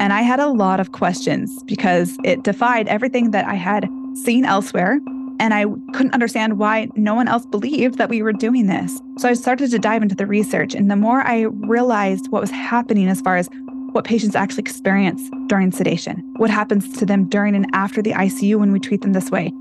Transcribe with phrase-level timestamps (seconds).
[0.00, 4.44] And I had a lot of questions because it defied everything that I had seen
[4.44, 5.00] elsewhere.
[5.40, 9.00] And I couldn't understand why no one else believed that we were doing this.
[9.18, 10.74] So I started to dive into the research.
[10.74, 13.48] And the more I realized what was happening as far as
[13.92, 18.56] what patients actually experience during sedation, what happens to them during and after the ICU
[18.56, 19.52] when we treat them this way,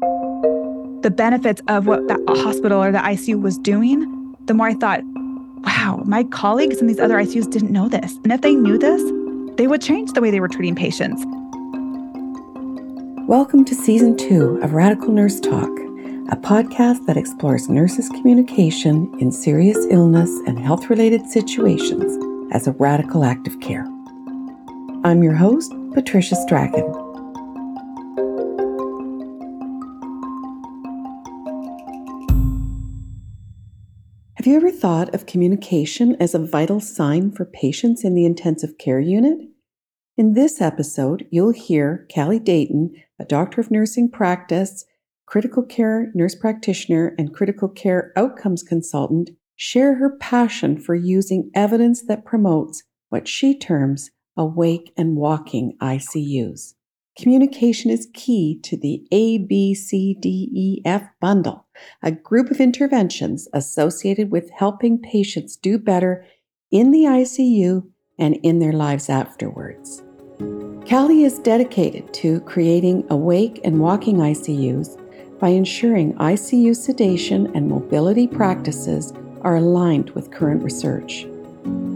[1.02, 5.02] the benefits of what the hospital or the ICU was doing, the more I thought,
[5.64, 8.16] wow, my colleagues in these other ICUs didn't know this.
[8.24, 9.02] And if they knew this,
[9.58, 11.24] they would change the way they were treating patients.
[13.28, 15.70] Welcome to season two of Radical Nurse Talk,
[16.30, 22.18] a podcast that explores nurses' communication in serious illness and health related situations
[22.54, 23.86] as a radical act of care.
[25.04, 27.03] I'm your host, Patricia Strachan.
[34.44, 38.78] Have you ever thought of communication as a vital sign for patients in the intensive
[38.78, 39.38] care unit?
[40.18, 44.84] In this episode, you'll hear Kali Dayton, a doctor of nursing practice,
[45.26, 52.02] critical care nurse practitioner, and critical care outcomes consultant, share her passion for using evidence
[52.10, 56.74] that promotes what she terms awake and walking ICUs.
[57.16, 61.68] Communication is key to the ABCDEF bundle,
[62.02, 66.26] a group of interventions associated with helping patients do better
[66.72, 70.02] in the ICU and in their lives afterwards.
[70.90, 75.00] Kali is dedicated to creating awake and walking ICUs
[75.40, 81.28] by ensuring ICU sedation and mobility practices are aligned with current research.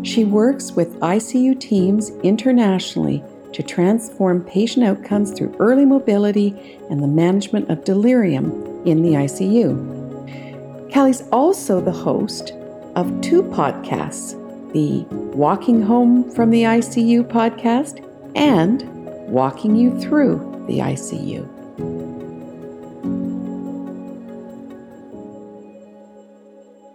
[0.03, 3.23] She works with ICU teams internationally
[3.57, 6.49] to transform patient outcomes through early mobility
[6.91, 8.51] and the management of delirium
[8.85, 10.91] in the ICU.
[10.91, 12.51] Kali's also the host
[12.95, 14.35] of two podcasts
[14.73, 18.83] the Walking Home from the ICU podcast and
[19.27, 21.41] Walking You Through the ICU.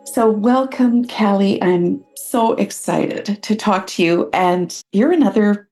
[0.06, 1.60] So, welcome, Callie.
[1.60, 4.30] I'm so excited to talk to you.
[4.32, 5.68] And you're another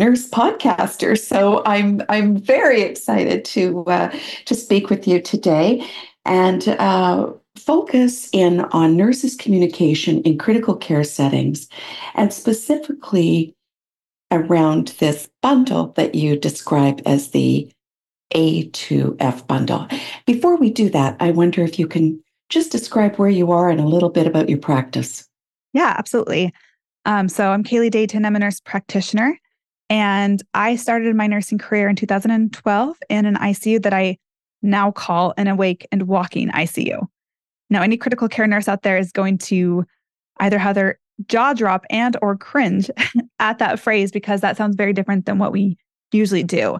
[0.00, 4.10] nurse podcaster, so I'm I'm very excited to uh,
[4.46, 5.86] to speak with you today
[6.24, 11.68] and uh, focus in on nurses' communication in critical care settings,
[12.14, 13.54] and specifically
[14.32, 17.70] around this bundle that you describe as the
[18.32, 19.86] A to F bundle.
[20.24, 23.80] Before we do that, I wonder if you can just describe where you are and
[23.80, 25.28] a little bit about your practice.
[25.72, 26.52] Yeah, absolutely.
[27.04, 28.24] Um, so I'm Kali Dayton.
[28.24, 29.38] I'm a nurse practitioner,
[29.90, 34.16] and I started my nursing career in 2012 in an ICU that I
[34.62, 37.06] now call an awake and walking ICU.
[37.70, 39.84] Now, any critical care nurse out there is going to
[40.38, 42.88] either have their jaw drop and or cringe
[43.40, 45.76] at that phrase because that sounds very different than what we
[46.12, 46.78] usually do.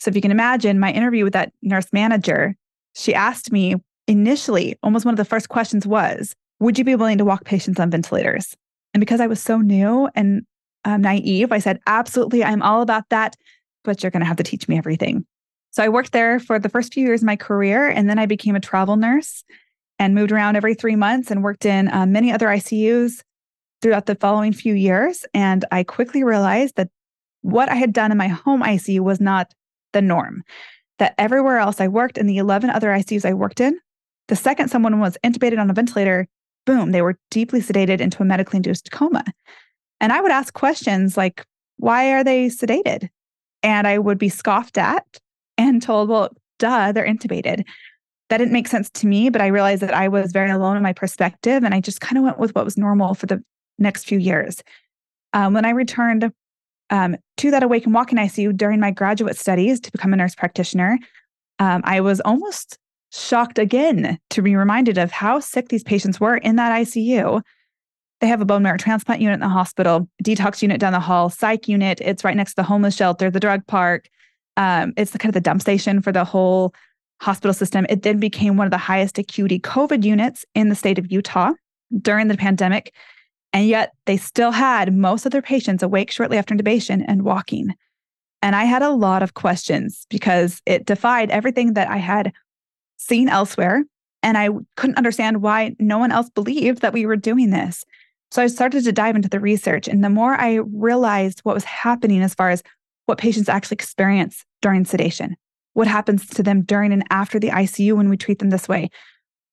[0.00, 2.56] So if you can imagine my interview with that nurse manager,
[2.94, 3.76] she asked me
[4.08, 7.78] initially, almost one of the first questions was, Would you be willing to walk patients
[7.78, 8.56] on ventilators?
[8.94, 10.42] And because I was so new and
[10.84, 13.36] um, naive, I said, Absolutely, I'm all about that,
[13.82, 15.26] but you're going to have to teach me everything.
[15.70, 18.26] So I worked there for the first few years of my career, and then I
[18.26, 19.44] became a travel nurse
[19.98, 23.22] and moved around every three months and worked in uh, many other ICUs
[23.82, 25.24] throughout the following few years.
[25.34, 26.90] And I quickly realized that
[27.42, 29.52] what I had done in my home ICU was not
[29.92, 30.42] the norm.
[30.98, 33.78] That everywhere else I worked in the 11 other ICUs I worked in,
[34.28, 36.26] the second someone was intubated on a ventilator,
[36.66, 39.24] boom, they were deeply sedated into a medically induced coma.
[40.04, 41.46] And I would ask questions like,
[41.78, 43.08] why are they sedated?
[43.62, 45.06] And I would be scoffed at
[45.56, 46.28] and told, well,
[46.58, 47.64] duh, they're intubated.
[48.28, 50.82] That didn't make sense to me, but I realized that I was very alone in
[50.82, 51.64] my perspective.
[51.64, 53.42] And I just kind of went with what was normal for the
[53.78, 54.62] next few years.
[55.32, 56.30] Um, when I returned
[56.90, 60.34] um, to that Awake and Walking ICU during my graduate studies to become a nurse
[60.34, 60.98] practitioner,
[61.60, 62.76] um, I was almost
[63.10, 67.40] shocked again to be reminded of how sick these patients were in that ICU.
[68.24, 71.28] They have a bone marrow transplant unit in the hospital, detox unit down the hall,
[71.28, 72.00] psych unit.
[72.00, 74.08] It's right next to the homeless shelter, the drug park.
[74.56, 76.74] Um, it's the kind of the dump station for the whole
[77.20, 77.84] hospital system.
[77.90, 81.52] It then became one of the highest acuity COVID units in the state of Utah
[82.00, 82.94] during the pandemic.
[83.52, 87.74] And yet they still had most of their patients awake shortly after intubation and walking.
[88.40, 92.32] And I had a lot of questions because it defied everything that I had
[92.96, 93.84] seen elsewhere.
[94.22, 97.84] And I couldn't understand why no one else believed that we were doing this.
[98.34, 99.86] So I started to dive into the research.
[99.86, 102.64] And the more I realized what was happening as far as
[103.06, 105.36] what patients actually experience during sedation,
[105.74, 108.90] what happens to them during and after the ICU when we treat them this way,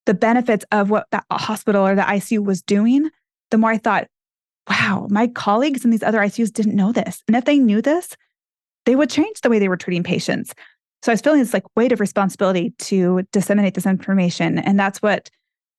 [0.07, 3.11] the benefits of what the hospital or the ICU was doing,
[3.51, 4.07] the more I thought,
[4.67, 7.21] wow, my colleagues in these other ICUs didn't know this.
[7.27, 8.17] And if they knew this,
[8.87, 10.55] they would change the way they were treating patients.
[11.03, 14.57] So I was feeling this like weight of responsibility to disseminate this information.
[14.57, 15.29] And that's what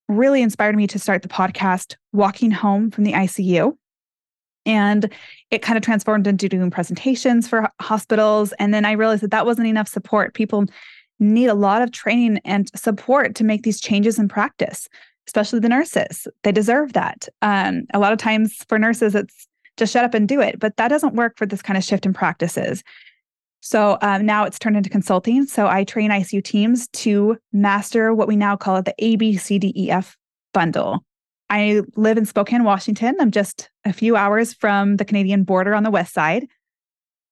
[0.09, 3.75] really inspired me to start the podcast, Walking Home from the ICU.
[4.65, 5.11] And
[5.51, 8.53] it kind of transformed into doing presentations for hospitals.
[8.53, 10.33] And then I realized that that wasn't enough support.
[10.33, 10.65] People
[11.19, 14.87] need a lot of training and support to make these changes in practice,
[15.27, 16.27] especially the nurses.
[16.43, 17.27] They deserve that.
[17.41, 19.47] Um, a lot of times for nurses, it's
[19.77, 22.05] just shut up and do it, but that doesn't work for this kind of shift
[22.05, 22.83] in practices.
[23.65, 25.45] So um, now it's turned into consulting.
[25.45, 30.15] So I train ICU teams to master what we now call the ABCDEF
[30.53, 31.05] bundle.
[31.49, 33.15] I live in Spokane, Washington.
[33.21, 36.45] I'm just a few hours from the Canadian border on the west side.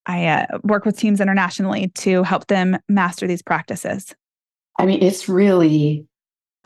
[0.05, 4.15] I uh, work with teams internationally to help them master these practices.
[4.79, 6.07] I mean, it's really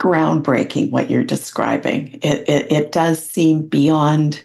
[0.00, 2.20] groundbreaking what you're describing.
[2.22, 4.44] It, it, it does seem beyond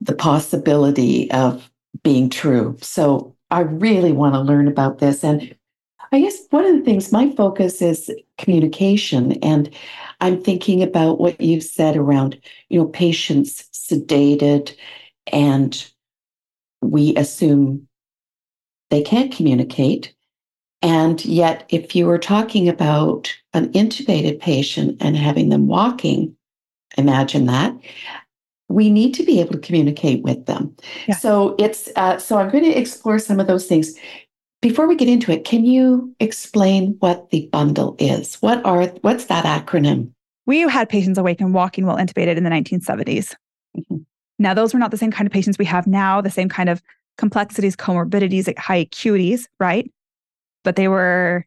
[0.00, 1.68] the possibility of
[2.04, 2.76] being true.
[2.80, 5.22] So I really want to learn about this.
[5.22, 5.54] And
[6.10, 9.32] I guess one of the things, my focus is communication.
[9.42, 9.70] And
[10.20, 12.40] I'm thinking about what you've said around,
[12.70, 14.74] you know, patients sedated
[15.32, 15.86] and
[16.80, 17.86] we assume
[18.90, 20.14] they can't communicate.
[20.80, 26.36] And yet, if you were talking about an intubated patient and having them walking,
[26.96, 27.74] imagine that,
[28.72, 30.74] we need to be able to communicate with them.
[31.06, 31.16] Yeah.
[31.16, 33.94] So it's uh, so I'm going to explore some of those things.
[34.60, 38.36] Before we get into it, can you explain what the bundle is?
[38.36, 40.12] What are what's that acronym?
[40.46, 43.34] We had patients awake and walking while intubated in the 1970s.
[43.76, 43.96] Mm-hmm.
[44.38, 46.68] Now, those were not the same kind of patients we have now, the same kind
[46.68, 46.82] of
[47.16, 49.88] complexities, comorbidities, high acuities, right?
[50.64, 51.46] But they were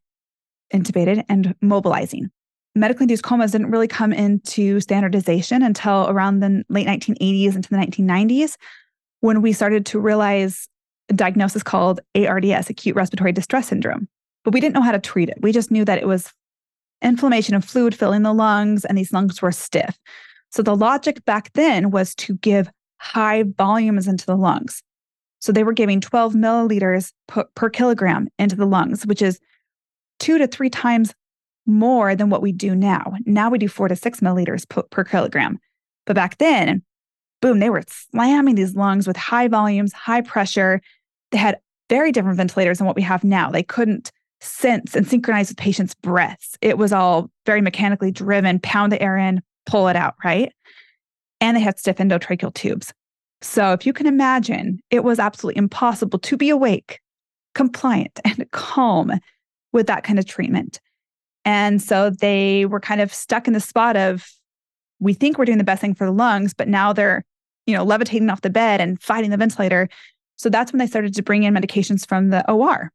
[0.74, 2.30] intubated and mobilizing
[2.75, 7.77] medically induced comas didn't really come into standardization until around the late 1980s into the
[7.77, 8.57] 1990s
[9.22, 10.68] when we started to realize
[11.10, 14.07] a diagnosis called ARDS, acute respiratory distress syndrome.
[14.44, 15.38] But we didn't know how to treat it.
[15.42, 16.31] We just knew that it was
[17.01, 19.98] inflammation and fluid filling the lungs, and these lungs were stiff.
[20.51, 24.81] So the logic back then was to give high volumes into the lungs.
[25.39, 29.39] So they were giving 12 milliliters per, per kilogram into the lungs, which is
[30.19, 31.13] two to three times
[31.65, 33.13] more than what we do now.
[33.25, 35.59] Now we do four to six milliliters per, per kilogram.
[36.06, 36.83] But back then,
[37.41, 40.81] boom, they were slamming these lungs with high volumes, high pressure.
[41.31, 41.59] They had
[41.89, 43.50] very different ventilators than what we have now.
[43.51, 46.57] They couldn't sense and synchronize with patients' breaths.
[46.62, 50.51] It was all very mechanically driven, pound the air in, pull it out, right?
[51.41, 52.94] And they had stiff endotracheal tubes.
[53.41, 57.00] So if you can imagine, it was absolutely impossible to be awake,
[57.53, 59.11] compliant, and calm
[59.71, 60.79] with that kind of treatment.
[61.45, 64.27] And so they were kind of stuck in the spot of,
[65.00, 67.24] we think we're doing the best thing for the lungs, but now they're,
[67.68, 69.88] you know, levitating off the bed and fighting the ventilator.
[70.38, 72.92] So that's when they started to bring in medications from the OR,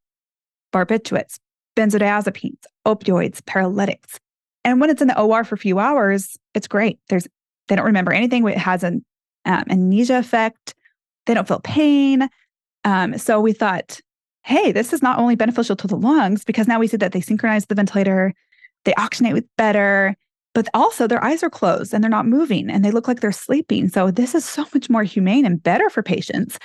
[0.73, 1.39] barbiturates,
[1.77, 4.19] benzodiazepines, opioids, paralytics.
[4.65, 6.99] And when it's in the OR for a few hours, it's great.
[7.09, 7.27] There's
[7.69, 8.47] they don't remember anything.
[8.49, 9.05] It has an
[9.45, 10.75] um, amnesia effect.
[11.27, 12.29] They don't feel pain.
[12.85, 14.01] Um, so we thought,
[14.43, 17.21] hey, this is not only beneficial to the lungs because now we see that they
[17.21, 18.33] synchronize the ventilator,
[18.85, 20.17] they oxygenate with better,
[20.55, 23.33] but also their eyes are closed and they're not moving and they look like they're
[23.33, 23.89] sleeping.
[23.89, 26.59] So this is so much more humane and better for patients.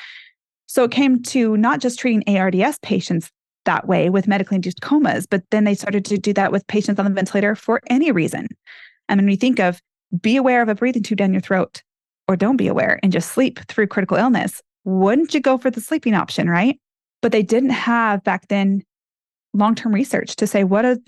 [0.67, 3.31] So it came to not just treating ARDS patients
[3.65, 6.99] that way with medically induced comas, but then they started to do that with patients
[6.99, 8.47] on the ventilator for any reason.
[9.09, 9.81] And when we think of
[10.21, 11.81] be aware of a breathing tube down your throat
[12.27, 15.81] or don't be aware and just sleep through critical illness, wouldn't you go for the
[15.81, 16.79] sleeping option, right?
[17.25, 18.83] But they didn't have back then
[19.55, 20.99] long-term research to say what is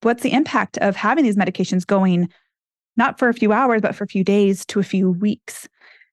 [0.00, 2.30] what's the impact of having these medications going
[2.96, 5.68] not for a few hours but for a few days to a few weeks?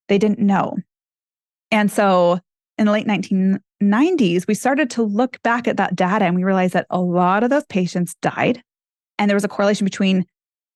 [0.09, 0.75] They didn't know.
[1.71, 2.41] And so
[2.77, 6.73] in the late 1990s we started to look back at that data and we realized
[6.73, 8.61] that a lot of those patients died.
[9.17, 10.25] And there was a correlation between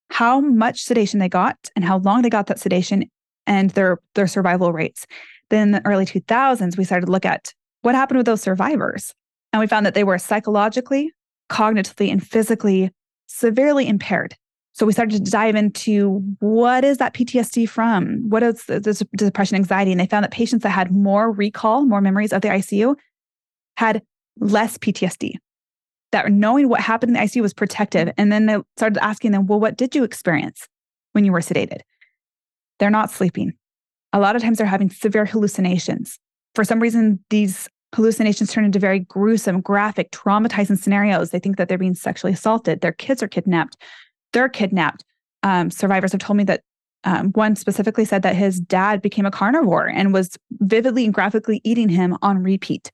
[0.08, 3.04] how much sedation they got and how long they got that sedation
[3.46, 5.06] and their their survival rates.
[5.50, 9.14] Then in the early 2000s we started to look at what happened with those survivors?
[9.52, 11.12] And we found that they were psychologically,
[11.50, 12.90] cognitively, and physically
[13.26, 14.34] severely impaired.
[14.72, 18.28] So we started to dive into what is that PTSD from?
[18.28, 19.90] What is the, the depression, anxiety?
[19.90, 22.94] And they found that patients that had more recall, more memories of the ICU,
[23.76, 24.02] had
[24.38, 25.32] less PTSD.
[26.12, 28.08] That knowing what happened in the ICU was protective.
[28.08, 28.20] Mm-hmm.
[28.20, 30.68] And then they started asking them, well, what did you experience
[31.12, 31.80] when you were sedated?
[32.78, 33.54] They're not sleeping.
[34.12, 36.18] A lot of times they're having severe hallucinations
[36.58, 41.30] for some reason, these hallucinations turn into very gruesome, graphic, traumatizing scenarios.
[41.30, 43.76] They think that they're being sexually assaulted, their kids are kidnapped,
[44.32, 45.04] they're kidnapped.
[45.44, 46.62] Um, survivors have told me that
[47.04, 51.60] Um, one specifically said that his dad became a carnivore and was vividly and graphically
[51.62, 52.90] eating him on repeat.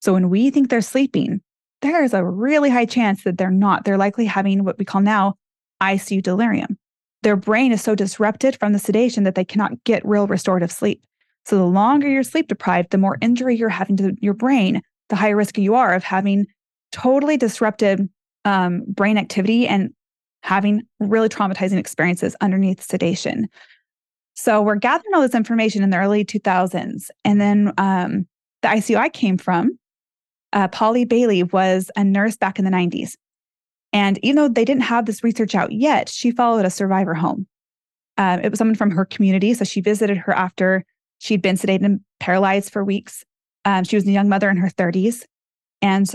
[0.00, 1.40] So when we think they're sleeping,
[1.80, 3.84] there is a really high chance that they're not.
[3.84, 5.34] They're likely having what we call now
[5.80, 6.76] ICU delirium.
[7.22, 11.00] Their brain is so disrupted from the sedation that they cannot get real restorative sleep.
[11.48, 15.16] So the longer you're sleep deprived, the more injury you're having to your brain, the
[15.16, 16.46] higher risk you are of having
[16.92, 18.06] totally disrupted
[18.44, 19.94] um, brain activity and
[20.42, 23.48] having really traumatizing experiences underneath sedation.
[24.34, 27.08] So we're gathering all this information in the early 2000s.
[27.24, 28.26] And then um,
[28.60, 29.78] the ICU I came from,
[30.52, 33.12] uh, Polly Bailey was a nurse back in the 90s.
[33.94, 37.46] And even though they didn't have this research out yet, she followed a survivor home.
[38.18, 39.54] Um, it was someone from her community.
[39.54, 40.84] So she visited her after
[41.18, 43.24] she'd been sedated and paralyzed for weeks.
[43.64, 45.24] Um, she was a young mother in her 30s.
[45.82, 46.08] And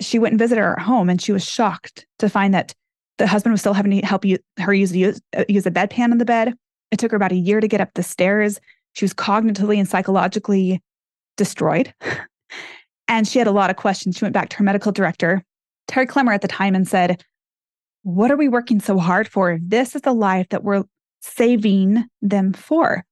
[0.00, 2.74] she went and visited her at home and she was shocked to find that
[3.18, 6.18] the husband was still having to help you, her use, use, use a bedpan in
[6.18, 6.54] the bed.
[6.90, 8.58] It took her about a year to get up the stairs.
[8.94, 10.82] She was cognitively and psychologically
[11.36, 11.92] destroyed.
[13.08, 14.16] and she had a lot of questions.
[14.16, 15.44] She went back to her medical director,
[15.86, 17.22] Terry Clemmer, at the time and said,
[18.02, 19.58] What are we working so hard for?
[19.62, 20.84] This is the life that we're
[21.20, 23.04] saving them for.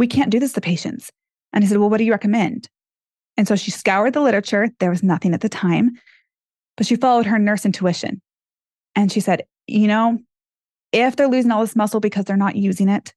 [0.00, 1.10] We can't do this to patients.
[1.52, 2.70] And he said, Well, what do you recommend?
[3.36, 4.68] And so she scoured the literature.
[4.78, 5.90] There was nothing at the time,
[6.78, 8.22] but she followed her nurse intuition.
[8.96, 10.18] And she said, you know,
[10.92, 13.12] if they're losing all this muscle because they're not using it,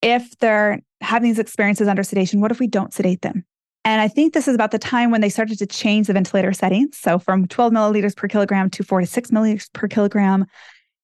[0.00, 3.44] if they're having these experiences under sedation, what if we don't sedate them?
[3.84, 6.52] And I think this is about the time when they started to change the ventilator
[6.52, 6.98] settings.
[6.98, 10.46] So from 12 milliliters per kilogram to four to six milliliters per kilogram.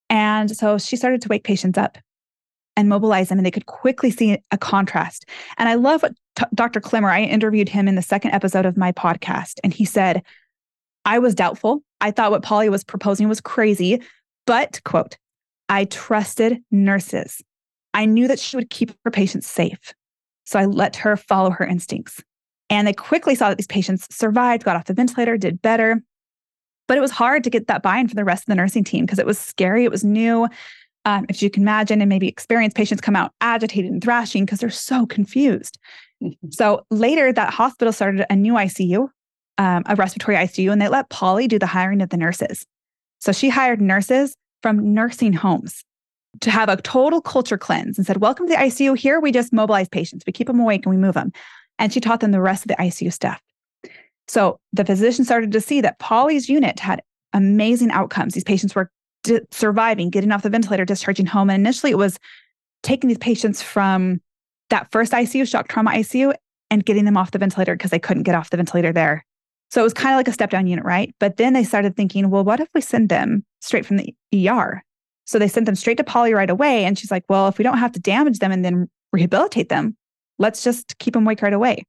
[0.09, 1.99] And so she started to wake patients up
[2.77, 5.27] and mobilize them, and they could quickly see a contrast.
[5.59, 6.81] And I love what t- Dr.
[6.81, 10.23] Clemmer, I interviewed him in the second episode of my podcast, and he said,
[11.05, 11.83] I was doubtful.
[12.01, 14.01] I thought what Polly was proposing was crazy,
[14.47, 15.17] but, quote,
[15.69, 17.43] I trusted nurses.
[17.95, 19.93] I knew that she would keep her patients safe.
[20.45, 22.23] So I let her follow her instincts.
[22.71, 26.03] And they quickly saw that these patients survived, got off the ventilator, did better.
[26.89, 28.85] But it was hard to get that buy in from the rest of the nursing
[28.85, 30.49] team because it was scary, it was new.
[31.05, 34.61] Um, if you can imagine, and maybe experienced patients come out agitated and thrashing because
[34.61, 35.79] they're so confused.
[36.23, 36.51] Mm-hmm.
[36.51, 39.09] So later, that hospital started a new ICU
[39.59, 42.67] um, a respiratory ICU and they let Polly do the hiring of the nurses.
[43.21, 45.85] So she hired nurses from nursing homes
[46.41, 48.97] to have a total culture cleanse and said, Welcome to the ICU.
[48.97, 51.33] Here we just mobilize patients, we keep them awake and we move them.
[51.79, 53.41] And she taught them the rest of the ICU stuff.
[54.29, 58.35] So the physician started to see that Polly's unit had amazing outcomes.
[58.35, 58.91] These patients were
[59.23, 61.51] di- surviving, getting off the ventilator, discharging home.
[61.51, 62.19] And initially it was
[62.83, 64.21] taking these patients from
[64.71, 66.35] that first ICU, shock trauma ICU,
[66.71, 69.25] and getting them off the ventilator because they couldn't get off the ventilator there.
[69.71, 71.15] So it was kind of like a step down unit, right?
[71.19, 74.15] But then they started thinking, well, what if we send them straight from the
[74.49, 74.83] ER?
[75.25, 76.85] So they sent them straight to Polly right away.
[76.85, 79.97] And she's like, well, if we don't have to damage them and then rehabilitate them,
[80.39, 81.85] let's just keep them awake right away.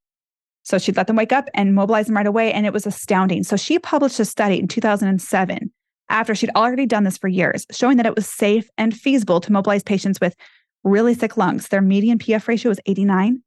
[0.63, 2.53] So she'd let them wake up and mobilize them right away.
[2.53, 3.43] And it was astounding.
[3.43, 5.71] So she published a study in 2007
[6.10, 9.51] after she'd already done this for years, showing that it was safe and feasible to
[9.51, 10.36] mobilize patients with
[10.83, 11.67] really sick lungs.
[11.69, 13.41] Their median PF ratio was 89.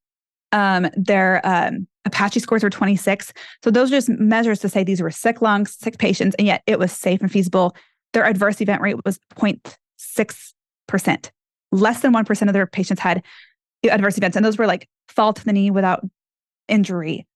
[0.53, 3.33] Um, their um, Apache scores were 26.
[3.63, 6.63] So those are just measures to say these were sick lungs, sick patients, and yet
[6.67, 7.77] it was safe and feasible.
[8.13, 11.31] Their adverse event rate was 0.6%.
[11.73, 13.23] Less than 1% of their patients had
[13.91, 14.37] adverse events.
[14.37, 16.05] And those were like fall to the knee without
[16.69, 17.27] injury,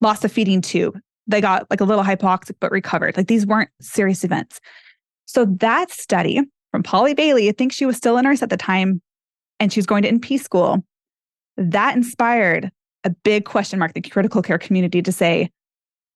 [0.00, 0.98] loss of feeding tube.
[1.28, 3.16] They got like a little hypoxic but recovered.
[3.16, 4.60] Like these weren't serious events.
[5.26, 6.40] So that study
[6.72, 9.00] from Polly Bailey, I think she was still a nurse at the time,
[9.60, 10.84] and she was going to NP school.
[11.56, 12.70] That inspired
[13.04, 15.50] a big question mark the critical care community to say,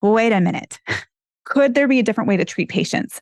[0.00, 0.78] wait a minute,
[1.44, 3.20] could there be a different way to treat patients?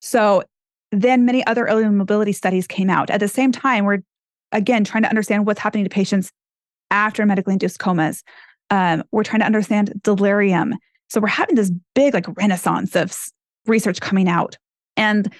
[0.00, 0.42] So
[0.90, 3.10] then many other early mobility studies came out.
[3.10, 4.02] At the same time, we're
[4.52, 6.30] again trying to understand what's happening to patients
[6.90, 8.22] after medically induced comas.
[8.70, 10.74] Um, we're trying to understand delirium.
[11.12, 13.14] So we're having this big like renaissance of
[13.66, 14.56] research coming out.
[14.96, 15.30] And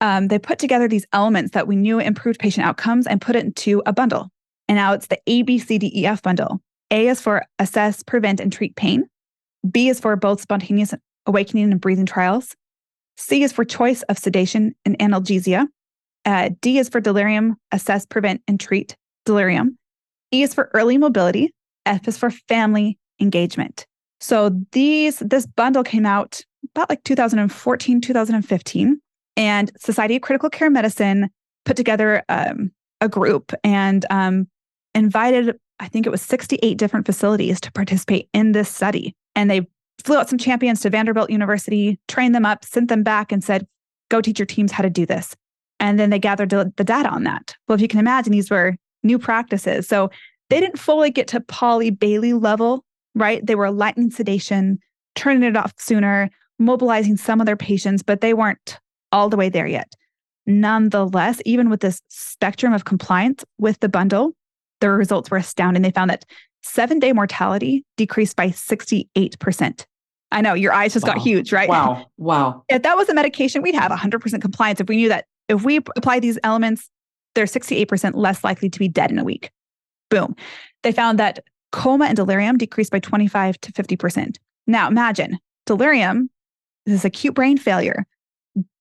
[0.00, 3.44] um, they put together these elements that we knew improved patient outcomes and put it
[3.44, 4.30] into a bundle.
[4.68, 6.60] And now it's the ABCDEF bundle.
[6.92, 9.08] A is for assess, prevent, and treat pain.
[9.68, 10.94] B is for both spontaneous
[11.26, 12.54] awakening and breathing trials.
[13.16, 15.66] C is for choice of sedation and analgesia.
[16.24, 19.76] Uh, D is for delirium, assess, prevent, and treat delirium.
[20.32, 21.52] E is for early mobility.
[21.84, 23.86] F is for family engagement.
[24.20, 26.40] So these this bundle came out
[26.74, 29.00] about like 2014, 2015,
[29.36, 31.30] and Society of Critical Care Medicine
[31.64, 32.70] put together um,
[33.00, 34.48] a group and um,
[34.94, 39.14] invited I think it was 68 different facilities to participate in this study.
[39.34, 39.66] And they
[40.04, 43.66] flew out some champions to Vanderbilt University, trained them up, sent them back, and said,
[44.08, 45.34] go teach your teams how to do this.
[45.78, 47.54] And then they gathered the data on that.
[47.68, 49.86] Well, if you can imagine, these were new practices.
[49.86, 50.10] So
[50.48, 52.84] they didn't fully get to Polly Bailey level,
[53.16, 53.44] right?
[53.44, 54.78] They were lightening sedation,
[55.16, 58.78] turning it off sooner, mobilizing some of their patients, but they weren't
[59.10, 59.92] all the way there yet.
[60.46, 64.32] Nonetheless, even with this spectrum of compliance with the bundle,
[64.80, 65.82] the results were astounding.
[65.82, 66.24] They found that
[66.62, 69.86] seven day mortality decreased by 68%.
[70.32, 71.14] I know your eyes just wow.
[71.14, 71.68] got huge, right?
[71.68, 72.06] Wow.
[72.18, 72.64] Wow.
[72.68, 74.80] If that was a medication, we'd have 100% compliance.
[74.80, 76.90] If we knew that if we apply these elements,
[77.34, 79.50] they're 68% less likely to be dead in a week.
[80.10, 80.34] Boom.
[80.82, 81.40] They found that
[81.72, 84.36] coma and delirium decreased by 25 to 50%.
[84.66, 86.30] Now imagine delirium,
[86.84, 88.06] this acute brain failure,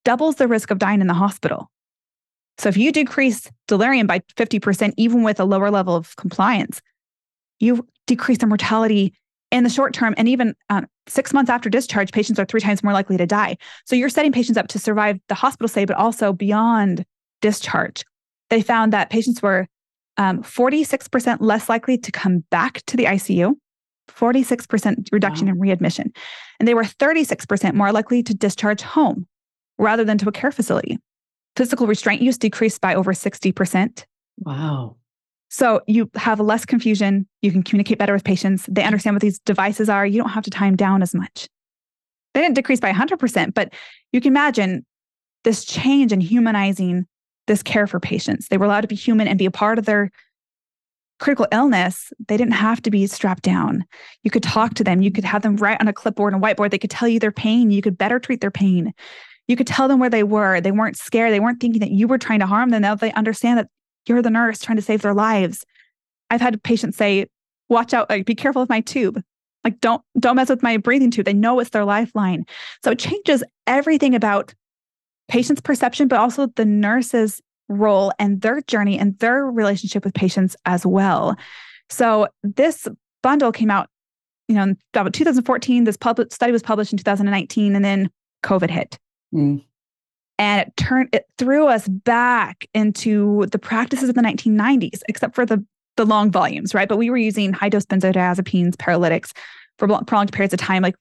[0.04, 1.70] doubles the risk of dying in the hospital.
[2.58, 6.82] So if you decrease delirium by 50%, even with a lower level of compliance,
[7.60, 9.14] you decrease the mortality
[9.52, 10.14] in the short term.
[10.18, 13.58] And even um, six months after discharge, patients are three times more likely to die.
[13.86, 17.06] So you're setting patients up to survive the hospital stay, but also beyond
[17.42, 18.04] discharge.
[18.50, 19.68] They found that patients were
[20.18, 23.54] um, 46% less likely to come back to the ICU,
[24.10, 25.54] 46% reduction wow.
[25.54, 26.12] in readmission.
[26.60, 29.28] And they were 36% more likely to discharge home
[29.78, 30.98] rather than to a care facility.
[31.56, 34.06] Physical restraint use decreased by over 60%.
[34.40, 34.98] Wow.
[35.50, 37.28] So you have less confusion.
[37.42, 38.66] You can communicate better with patients.
[38.70, 40.06] They understand what these devices are.
[40.06, 41.48] You don't have to time down as much.
[42.34, 43.74] They didn't decrease by 100%, but
[44.12, 44.86] you can imagine
[45.46, 47.06] this change in humanizing
[47.48, 48.48] this care for patients.
[48.48, 50.12] They were allowed to be human and be a part of their
[51.20, 52.12] critical illness.
[52.28, 53.86] They didn't have to be strapped down.
[54.24, 55.02] You could talk to them.
[55.02, 56.72] You could have them write on a clipboard and whiteboard.
[56.72, 57.72] They could tell you their pain.
[57.72, 58.94] You could better treat their pain.
[59.48, 60.60] You could tell them where they were.
[60.60, 61.32] They weren't scared.
[61.32, 62.82] They weren't thinking that you were trying to harm them.
[62.82, 63.68] Now they understand that
[64.08, 65.66] you're the nurse trying to save their lives.
[66.30, 67.28] I've had patients say,
[67.70, 69.22] watch out, like, be careful with my tube.
[69.64, 71.26] Like, don't don't mess with my breathing tube.
[71.26, 72.46] They know it's their lifeline.
[72.84, 74.54] So it changes everything about
[75.28, 80.56] patient's perception, but also the nurse's role and their journey and their relationship with patients
[80.66, 81.36] as well.
[81.90, 82.88] So this
[83.24, 83.90] bundle came out,
[84.48, 85.84] you know, in about 2014.
[85.84, 88.10] This public study was published in 2019, and then
[88.44, 88.98] COVID hit.
[89.34, 89.64] Mm.
[90.38, 95.46] And it turned it threw us back into the practices of the 1990s, except for
[95.46, 95.66] the
[95.98, 96.90] the lung volumes, right?
[96.90, 99.34] But we were using high dose benzodiazepines, paralytics
[99.78, 100.84] for prolonged periods of time.
[100.84, 100.96] Like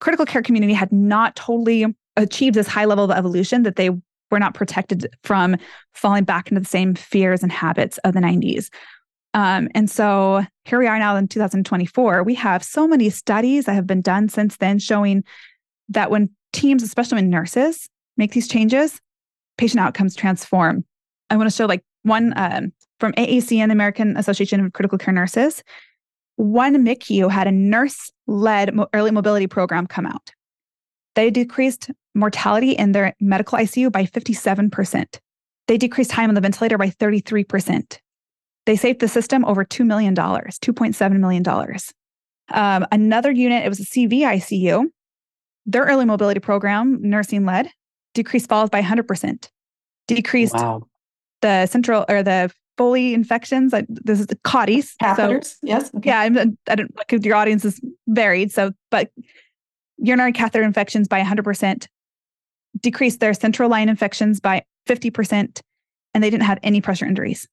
[0.00, 3.90] critical care community had not totally achieved this high level of evolution that they
[4.30, 5.56] were not protected from
[5.92, 8.68] falling back into the same fears and habits of the 90s.
[9.34, 12.22] Um, and so here we are now in 2024.
[12.22, 15.24] We have so many studies that have been done since then showing
[15.88, 19.00] that when teams, especially when nurses, make these changes,
[19.58, 20.84] patient outcomes transform.
[21.30, 25.62] I want to show like one um, from AACN, American Association of Critical Care Nurses.
[26.36, 30.30] One MICU had a nurse led early mobility program come out.
[31.14, 35.18] They decreased mortality in their medical ICU by 57%.
[35.66, 37.98] They decreased time on the ventilator by 33%.
[38.66, 41.44] They saved the system over $2 million, $2.7 million.
[42.52, 44.86] Um, another unit, it was a CV ICU.
[45.66, 47.70] Their early mobility program, nursing led,
[48.12, 49.48] decreased falls by 100%,
[50.06, 50.82] decreased wow.
[51.40, 53.72] the central or the Foley infections.
[53.72, 54.96] I, this is the CAUTIs.
[55.00, 55.94] Catheters, so, yes.
[55.94, 56.10] Okay.
[56.10, 58.50] Yeah, I'm, I don't, like your audience is varied.
[58.50, 59.10] So, but
[59.98, 61.86] urinary catheter infections by 100%,
[62.80, 65.60] decreased their central line infections by 50%,
[66.12, 67.46] and they didn't have any pressure injuries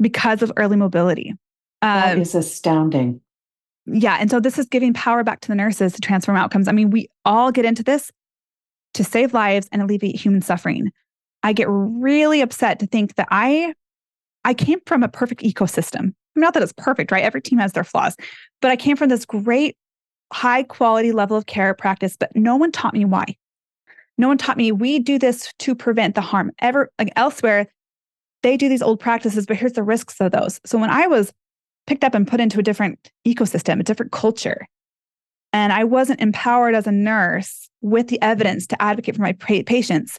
[0.00, 1.34] because of early mobility.
[1.82, 3.20] That um, is astounding.
[3.86, 4.16] Yeah.
[4.18, 6.68] And so this is giving power back to the nurses to transform outcomes.
[6.68, 8.10] I mean, we all get into this
[8.94, 10.90] to save lives and alleviate human suffering.
[11.42, 13.74] I get really upset to think that I
[14.44, 16.14] I came from a perfect ecosystem.
[16.34, 17.24] Not that it's perfect, right?
[17.24, 18.16] Every team has their flaws,
[18.60, 19.76] but I came from this great
[20.32, 23.36] high quality level of care practice, but no one taught me why.
[24.18, 26.50] No one taught me we do this to prevent the harm.
[26.60, 27.66] Ever like elsewhere,
[28.42, 30.60] they do these old practices, but here's the risks of those.
[30.64, 31.32] So when I was
[31.86, 34.66] picked up and put into a different ecosystem, a different culture,
[35.52, 40.18] and I wasn't empowered as a nurse with the evidence to advocate for my patients,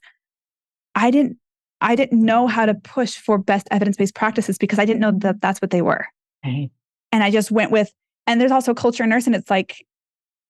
[0.95, 1.37] I didn't
[1.79, 5.41] I didn't know how to push for best evidence-based practices because I didn't know that
[5.41, 6.05] that's what they were.
[7.11, 7.91] And I just went with
[8.25, 9.33] and there's also culture in nursing.
[9.33, 9.85] It's like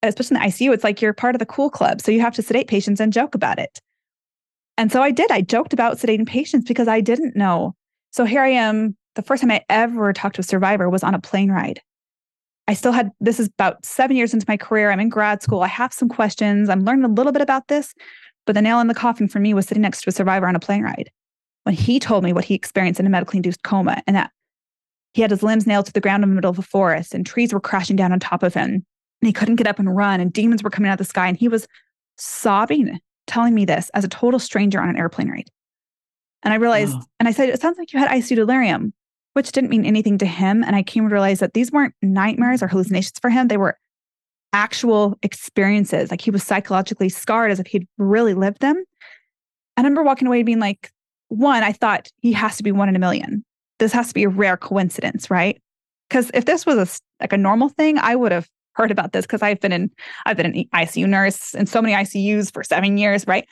[0.04, 2.02] especially in the ICU, it's like you're part of the cool club.
[2.02, 3.80] So you have to sedate patients and joke about it.
[4.78, 5.32] And so I did.
[5.32, 7.76] I joked about sedating patients because I didn't know.
[8.12, 8.96] So here I am.
[9.16, 11.82] The first time I ever talked to a survivor was on a plane ride.
[12.68, 14.92] I still had this is about seven years into my career.
[14.92, 15.62] I'm in grad school.
[15.62, 16.70] I have some questions.
[16.70, 17.94] I'm learning a little bit about this.
[18.46, 20.56] But the nail in the coffin for me was sitting next to a survivor on
[20.56, 21.10] a plane ride
[21.64, 24.32] when he told me what he experienced in a medically induced coma and that
[25.14, 27.26] he had his limbs nailed to the ground in the middle of a forest and
[27.26, 28.86] trees were crashing down on top of him
[29.22, 31.28] and he couldn't get up and run and demons were coming out of the sky
[31.28, 31.68] and he was
[32.18, 35.50] sobbing telling me this as a total stranger on an airplane ride
[36.44, 37.04] and i realized oh.
[37.20, 38.94] and i said it sounds like you had icu delirium
[39.38, 40.64] which didn't mean anything to him.
[40.64, 43.48] And I came to realize that these weren't nightmares or hallucinations for him.
[43.48, 43.78] They were
[44.52, 46.10] actual experiences.
[46.10, 48.76] Like he was psychologically scarred as if he'd really lived them.
[48.76, 48.86] And
[49.78, 50.90] I remember walking away being like,
[51.28, 53.46] one, I thought he has to be one in a million.
[53.78, 55.62] This has to be a rare coincidence, right?
[56.10, 59.26] Because if this was a, like a normal thing, I would have heard about this
[59.26, 59.92] because I've been in
[60.26, 63.48] I've been an ICU nurse in so many ICUs for seven years, right?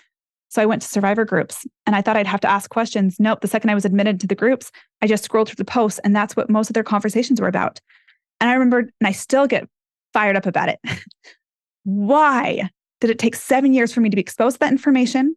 [0.50, 3.18] So I went to survivor groups and I thought I'd have to ask questions.
[3.20, 3.42] Nope.
[3.42, 6.16] The second I was admitted to the groups, I just scrolled through the posts and
[6.16, 7.82] that's what most of their conversations were about.
[8.40, 9.68] And I remember, and I still get
[10.14, 10.80] fired up about it.
[11.84, 12.70] Why
[13.02, 15.36] did it take seven years for me to be exposed to that information?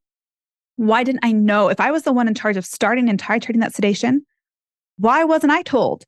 [0.76, 3.60] Why didn't I know if I was the one in charge of starting and titrating
[3.60, 4.24] that sedation?
[4.96, 6.04] Why wasn't I told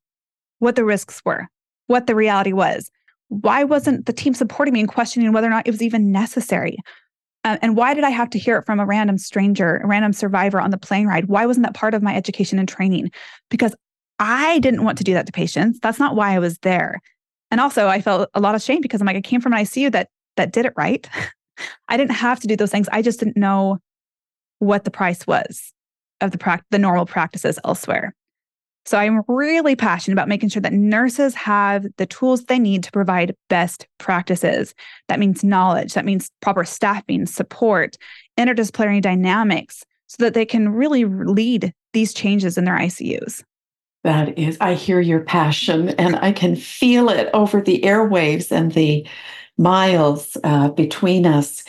[0.60, 1.48] what the risks were,
[1.88, 2.90] what the reality was?
[3.30, 6.76] Why wasn't the team supporting me and questioning whether or not it was even necessary?
[7.44, 10.12] Uh, and why did I have to hear it from a random stranger, a random
[10.12, 11.26] survivor on the plane ride?
[11.26, 13.10] Why wasn't that part of my education and training?
[13.48, 13.74] Because
[14.18, 15.78] I didn't want to do that to patients.
[15.80, 17.00] That's not why I was there.
[17.50, 19.64] And also, I felt a lot of shame because I'm like, I came from an
[19.64, 21.08] ICU that that did it right.
[21.88, 22.88] I didn't have to do those things.
[22.92, 23.78] I just didn't know
[24.58, 25.72] what the price was
[26.20, 28.14] of the pra- the normal practices elsewhere.
[28.86, 32.92] So I'm really passionate about making sure that nurses have the tools they need to
[32.92, 34.74] provide best practices.
[35.08, 37.96] That means knowledge, that means proper staffing, support,
[38.38, 43.44] interdisciplinary dynamics, so that they can really lead these changes in their ICUs.
[44.02, 48.72] That is, I hear your passion and I can feel it over the airwaves and
[48.72, 49.06] the
[49.58, 51.62] miles uh, between us.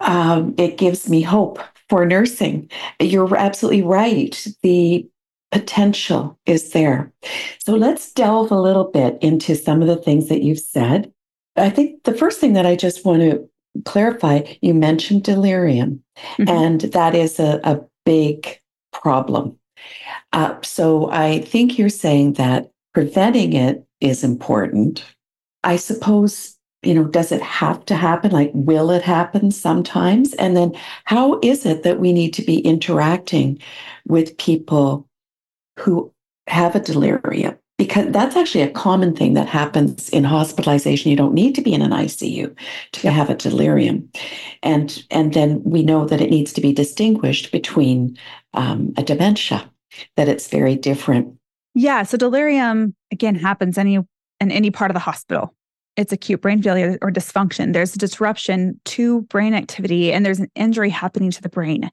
[0.00, 2.70] Um, it gives me hope for nursing.
[3.00, 4.46] You're absolutely right.
[4.62, 5.08] The
[5.50, 7.12] potential is there.
[7.58, 11.12] So let's delve a little bit into some of the things that you've said.
[11.56, 13.48] I think the first thing that I just want to
[13.84, 16.02] clarify you mentioned delirium,
[16.38, 16.48] mm-hmm.
[16.48, 18.58] and that is a, a big
[18.92, 19.58] problem.
[20.32, 25.04] Uh, so I think you're saying that preventing it is important.
[25.64, 28.30] I suppose, you know, does it have to happen?
[28.30, 30.32] Like, will it happen sometimes?
[30.34, 33.60] And then how is it that we need to be interacting
[34.06, 35.08] with people
[35.80, 36.12] who
[36.46, 41.10] have a delirium because that's actually a common thing that happens in hospitalization.
[41.10, 42.54] You don't need to be in an ICU
[42.92, 44.10] to have a delirium.
[44.62, 48.18] And and then we know that it needs to be distinguished between
[48.52, 49.70] um, a dementia
[50.16, 51.34] that it's very different.
[51.74, 55.54] Yeah so delirium again happens any in any part of the hospital.
[55.96, 57.72] It's acute brain failure or dysfunction.
[57.72, 61.90] There's a disruption to brain activity and there's an injury happening to the brain.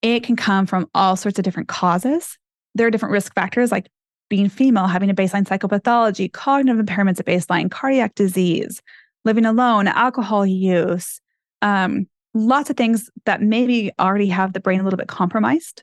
[0.00, 2.38] It can come from all sorts of different causes
[2.74, 3.88] there are different risk factors like
[4.28, 8.80] being female, having a baseline psychopathology, cognitive impairments at baseline, cardiac disease,
[9.24, 11.20] living alone, alcohol use,
[11.60, 15.82] um, lots of things that maybe already have the brain a little bit compromised.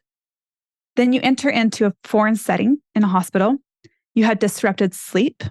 [0.96, 3.58] Then you enter into a foreign setting in a hospital.
[4.16, 5.44] You had disrupted sleep.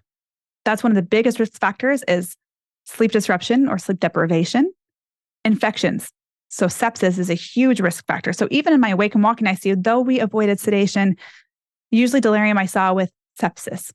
[0.64, 2.36] That's one of the biggest risk factors is
[2.84, 4.72] sleep disruption or sleep deprivation.
[5.44, 6.10] Infections,
[6.48, 8.32] so sepsis is a huge risk factor.
[8.32, 11.16] So even in my wake and walking ICU, though we avoided sedation,
[11.90, 13.92] usually delirium I saw with sepsis.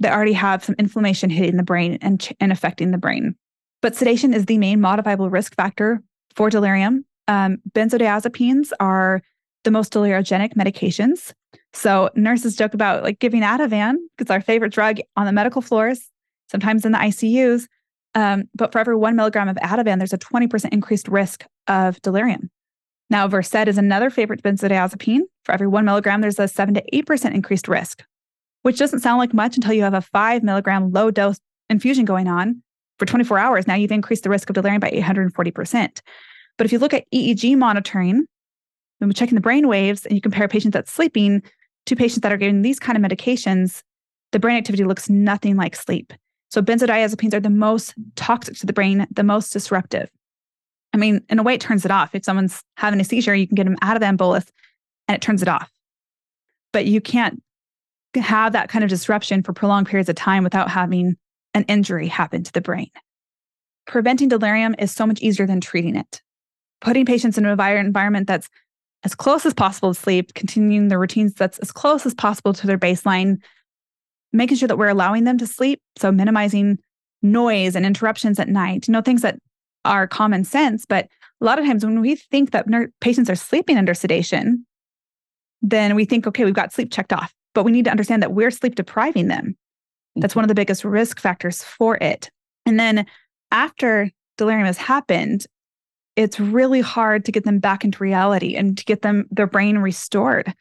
[0.00, 3.36] They already have some inflammation hitting the brain and, and affecting the brain.
[3.80, 6.02] But sedation is the main modifiable risk factor
[6.34, 7.04] for delirium.
[7.28, 9.22] Um, benzodiazepines are
[9.62, 11.32] the most deliriogenic medications.
[11.72, 16.10] So nurses joke about like giving Ativan, it's our favorite drug on the medical floors,
[16.50, 17.66] sometimes in the ICUs.
[18.14, 22.50] Um, but for every one milligram of Ativan, there's a 20% increased risk of delirium.
[23.10, 25.22] Now, Versed is another favorite benzodiazepine.
[25.44, 28.04] For every one milligram, there's a 7 to 8% increased risk,
[28.62, 32.28] which doesn't sound like much until you have a five milligram low dose infusion going
[32.28, 32.62] on
[32.98, 33.66] for 24 hours.
[33.66, 36.00] Now you've increased the risk of delirium by 840%.
[36.56, 38.26] But if you look at EEG monitoring,
[38.98, 41.42] when we're checking the brain waves and you compare patients that's sleeping
[41.86, 43.82] to patients that are getting these kind of medications,
[44.32, 46.12] the brain activity looks nothing like sleep.
[46.54, 50.08] So benzodiazepines are the most toxic to the brain, the most disruptive.
[50.92, 52.14] I mean, in a way, it turns it off.
[52.14, 54.44] If someone's having a seizure, you can get them out of the bolus
[55.08, 55.68] and it turns it off.
[56.72, 57.42] But you can't
[58.14, 61.16] have that kind of disruption for prolonged periods of time without having
[61.54, 62.90] an injury happen to the brain.
[63.88, 66.22] Preventing delirium is so much easier than treating it.
[66.80, 68.48] Putting patients in an environment that's
[69.02, 72.68] as close as possible to sleep, continuing the routines that's as close as possible to
[72.68, 73.38] their baseline,
[74.34, 75.80] making sure that we're allowing them to sleep.
[75.96, 76.78] So minimizing
[77.22, 79.38] noise and interruptions at night, you know, things that
[79.84, 80.84] are common sense.
[80.86, 81.08] But
[81.40, 84.66] a lot of times when we think that ner- patients are sleeping under sedation,
[85.62, 87.32] then we think, okay, we've got sleep checked off.
[87.54, 89.56] But we need to understand that we're sleep depriving them.
[90.16, 92.30] That's one of the biggest risk factors for it.
[92.66, 93.06] And then
[93.50, 95.46] after delirium has happened,
[96.16, 99.78] it's really hard to get them back into reality and to get them their brain
[99.78, 100.52] restored.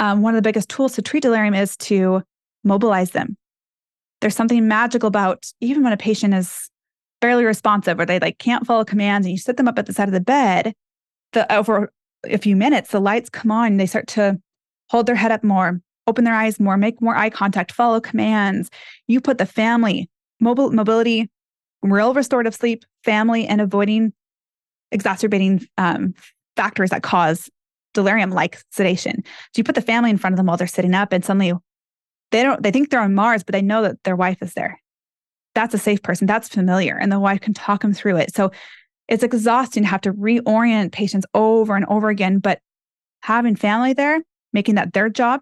[0.00, 2.22] um, one of the biggest tools to treat delirium is to
[2.64, 3.36] mobilize them.
[4.20, 6.70] There's something magical about even when a patient is
[7.20, 9.92] barely responsive or they like can't follow commands and you sit them up at the
[9.92, 10.72] side of the bed,
[11.32, 11.92] the over
[12.24, 14.40] a few minutes, the lights come on, they start to
[14.90, 18.70] hold their head up more, open their eyes more, make more eye contact, follow commands.
[19.06, 20.08] You put the family,
[20.40, 21.30] mobile mobility,
[21.82, 24.12] real restorative sleep, family, and avoiding
[24.90, 26.14] exacerbating um,
[26.56, 27.50] factors that cause
[27.94, 29.22] delirium like sedation.
[29.24, 31.52] So you put the family in front of them while they're sitting up and suddenly
[32.30, 34.80] they don't they think they're on Mars, but they know that their wife is there.
[35.54, 36.26] That's a safe person.
[36.26, 36.96] That's familiar.
[36.96, 38.34] And the wife can talk them through it.
[38.34, 38.52] So
[39.08, 42.38] it's exhausting to have to reorient patients over and over again.
[42.38, 42.60] But
[43.22, 44.20] having family there,
[44.52, 45.40] making that their job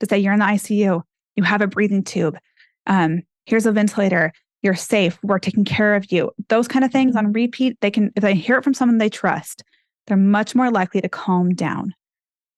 [0.00, 1.02] to say, you're in the ICU,
[1.34, 2.36] you have a breathing tube,
[2.86, 6.30] um, here's a ventilator, you're safe, we're taking care of you.
[6.48, 9.08] Those kind of things on repeat, they can, if they hear it from someone they
[9.08, 9.62] trust,
[10.06, 11.94] they're much more likely to calm down.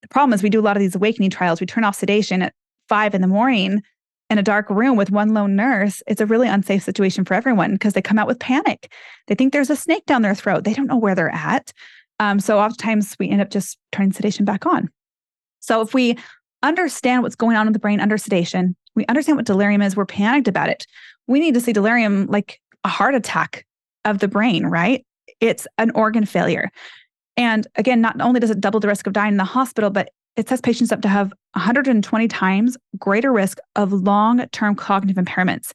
[0.03, 1.61] The problem is we do a lot of these awakening trials.
[1.61, 2.55] We turn off sedation at
[2.89, 3.83] five in the morning
[4.31, 6.03] in a dark room with one lone nurse.
[6.07, 8.93] It's a really unsafe situation for everyone because they come out with panic.
[9.27, 10.65] They think there's a snake down their throat.
[10.65, 11.73] They don't know where they're at.
[12.21, 14.91] Um, so oftentimes we end up just turning sedation back on.
[15.61, 16.19] So if we
[16.63, 20.07] understand what's going on in the brain under sedation, we understand what delirium is, we're
[20.07, 20.87] panicked about it.
[21.27, 23.65] We need to see delirium like a heart attack
[24.05, 25.07] of the brain, right?
[25.41, 26.71] It's an organ failure.
[27.37, 30.11] And again, not only does it double the risk of dying in the hospital, but
[30.37, 35.73] it sets patients up to have 120 times greater risk of long term cognitive impairments.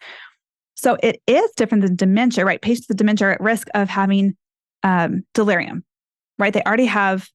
[0.75, 2.61] So it is different than dementia, right?
[2.61, 4.35] Patients with dementia are at risk of having
[4.83, 5.83] um, delirium,
[6.37, 6.53] right?
[6.53, 7.29] They already have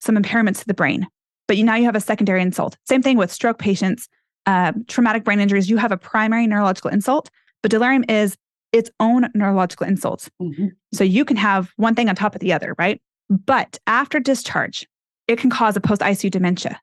[0.00, 1.06] some impairments to the brain,
[1.48, 2.76] but you, now you have a secondary insult.
[2.86, 4.08] Same thing with stroke patients,
[4.46, 5.68] uh, traumatic brain injuries.
[5.68, 7.30] You have a primary neurological insult,
[7.62, 8.36] but delirium is
[8.72, 10.28] its own neurological insult.
[10.42, 10.66] Mm-hmm.
[10.92, 13.00] So you can have one thing on top of the other, right?
[13.30, 14.86] But after discharge,
[15.28, 16.80] it can cause a post ICU dementia.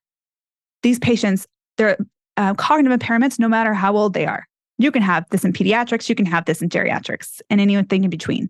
[0.84, 1.98] These patients, their
[2.38, 6.10] uh, cognitive impairments, no matter how old they are, you can have this in pediatrics,
[6.10, 8.50] you can have this in geriatrics, and anything in between.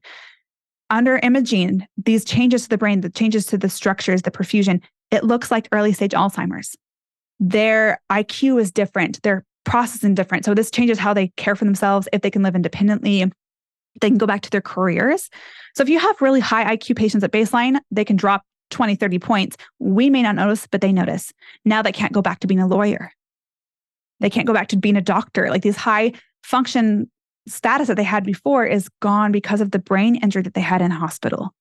[0.90, 5.24] Under imaging, these changes to the brain, the changes to the structures, the perfusion, it
[5.24, 6.76] looks like early stage Alzheimer's.
[7.40, 10.46] Their IQ is different, their processing different.
[10.46, 13.30] So this changes how they care for themselves, if they can live independently,
[14.00, 15.30] they can go back to their careers.
[15.76, 19.20] So if you have really high IQ patients at baseline, they can drop 20, 30
[19.20, 19.58] points.
[19.80, 21.32] We may not notice, but they notice.
[21.66, 23.12] Now they can't go back to being a lawyer.
[24.20, 25.50] They can't go back to being a doctor.
[25.50, 27.10] Like these high function
[27.48, 30.82] status that they had before is gone because of the brain injury that they had
[30.82, 31.54] in hospital.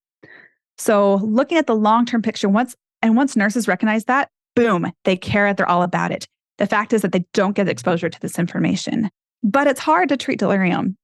[0.79, 5.53] So looking at the long-term picture, once and once nurses recognize that, boom, they care.
[5.55, 6.27] They're all about it.
[6.59, 9.11] The fact is that they don't get exposure to this information.
[9.43, 10.97] But it's hard to treat delirium.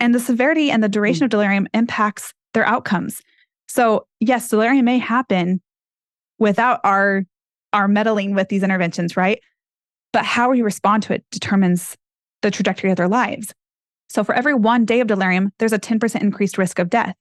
[0.00, 3.20] And the severity and the duration of delirium impacts their outcomes.
[3.72, 5.62] So, yes, delirium may happen
[6.38, 7.22] without our
[7.72, 9.40] our meddling with these interventions, right?
[10.12, 11.96] But how we respond to it determines
[12.42, 13.54] the trajectory of their lives.
[14.10, 17.16] So, for every one day of delirium, there's a 10% increased risk of death.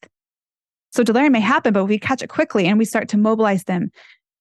[0.91, 3.89] So, delirium may happen, but we catch it quickly and we start to mobilize them,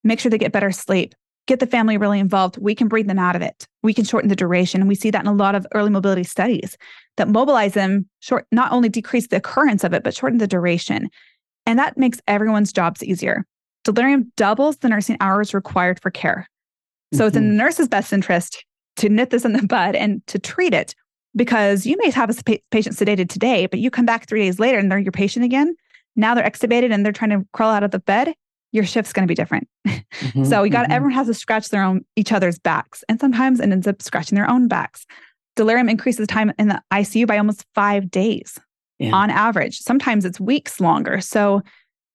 [0.02, 1.14] make sure they get better sleep,
[1.46, 3.68] get the family really involved, we can breathe them out of it.
[3.84, 4.80] We can shorten the duration.
[4.80, 6.76] And we see that in a lot of early mobility studies
[7.18, 11.08] that mobilize them, short, not only decrease the occurrence of it, but shorten the duration.
[11.70, 13.46] And that makes everyone's jobs easier.
[13.84, 16.48] Delirium doubles the nursing hours required for care.
[17.14, 17.26] So mm-hmm.
[17.28, 17.58] it's in the mm-hmm.
[17.58, 18.64] nurse's best interest
[18.96, 20.96] to nip this in the bud and to treat it
[21.36, 24.78] because you may have a patient sedated today, but you come back three days later
[24.78, 25.76] and they're your patient again.
[26.16, 28.34] Now they're extubated and they're trying to crawl out of the bed.
[28.72, 29.68] Your shift's going to be different.
[30.10, 30.92] Mm-hmm, so you got mm-hmm.
[30.92, 34.34] everyone has to scratch their own each other's backs, and sometimes it ends up scratching
[34.34, 35.06] their own backs.
[35.54, 38.58] Delirium increases time in the ICU by almost five days
[39.00, 39.12] yeah.
[39.12, 39.80] on average.
[39.80, 41.20] Sometimes it's weeks longer.
[41.20, 41.62] So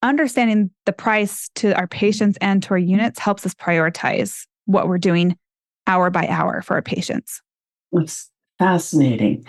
[0.04, 5.00] understanding the price to our patients and to our units helps us prioritize what we're
[5.00, 5.36] doing
[5.88, 7.41] hour by hour for our patients.
[7.91, 9.45] That's fascinating.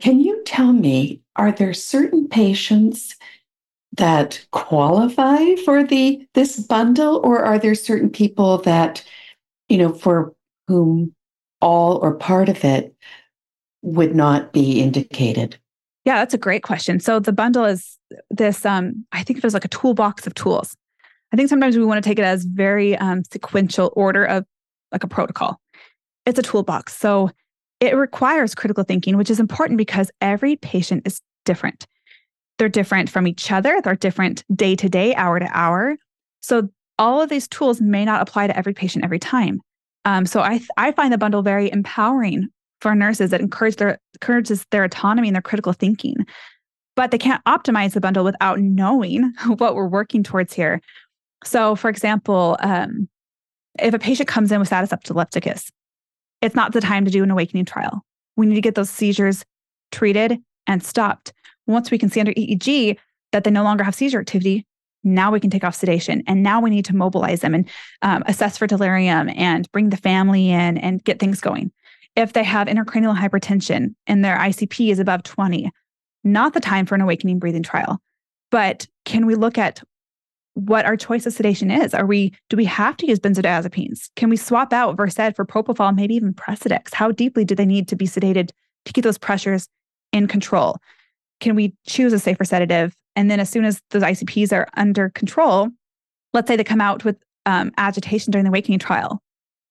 [0.00, 3.16] Can you tell me, are there certain patients
[3.96, 9.04] that qualify for the this bundle, or are there certain people that,
[9.68, 10.32] you know, for
[10.68, 11.14] whom
[11.60, 12.94] all or part of it
[13.82, 15.58] would not be indicated?
[16.08, 17.00] Yeah, that's a great question.
[17.00, 17.98] So the bundle is
[18.30, 20.74] this, um, I think it was like a toolbox of tools.
[21.34, 24.46] I think sometimes we want to take it as very um, sequential order of
[24.90, 25.60] like a protocol.
[26.24, 26.96] It's a toolbox.
[26.96, 27.30] So
[27.80, 31.86] it requires critical thinking, which is important because every patient is different.
[32.56, 35.98] They're different from each other, they're different day to day, hour to hour.
[36.40, 39.60] So all of these tools may not apply to every patient every time.
[40.06, 42.48] Um, so I, I find the bundle very empowering
[42.80, 46.16] for nurses that encourage their encourages their autonomy and their critical thinking.
[46.96, 50.80] But they can't optimize the bundle without knowing what we're working towards here.
[51.44, 53.08] So, for example, um,
[53.78, 55.70] if a patient comes in with status epilepticus,
[56.42, 58.04] it's not the time to do an awakening trial.
[58.36, 59.44] We need to get those seizures
[59.92, 61.32] treated and stopped.
[61.66, 62.96] Once we can see under EEG
[63.32, 64.66] that they no longer have seizure activity,
[65.04, 66.22] now we can take off sedation.
[66.26, 67.68] And now we need to mobilize them and
[68.02, 71.72] um, assess for delirium and bring the family in and get things going.
[72.18, 75.70] If they have intracranial hypertension and their ICP is above 20,
[76.24, 78.00] not the time for an awakening breathing trial.
[78.50, 79.80] But can we look at
[80.54, 81.94] what our choice of sedation is?
[81.94, 84.10] Are we do we have to use benzodiazepines?
[84.16, 86.92] Can we swap out Versed for propofol, maybe even Precedex?
[86.92, 88.50] How deeply do they need to be sedated
[88.84, 89.68] to keep those pressures
[90.12, 90.78] in control?
[91.38, 92.96] Can we choose a safer sedative?
[93.14, 95.68] And then as soon as those ICPs are under control,
[96.34, 99.22] let's say they come out with um, agitation during the awakening trial,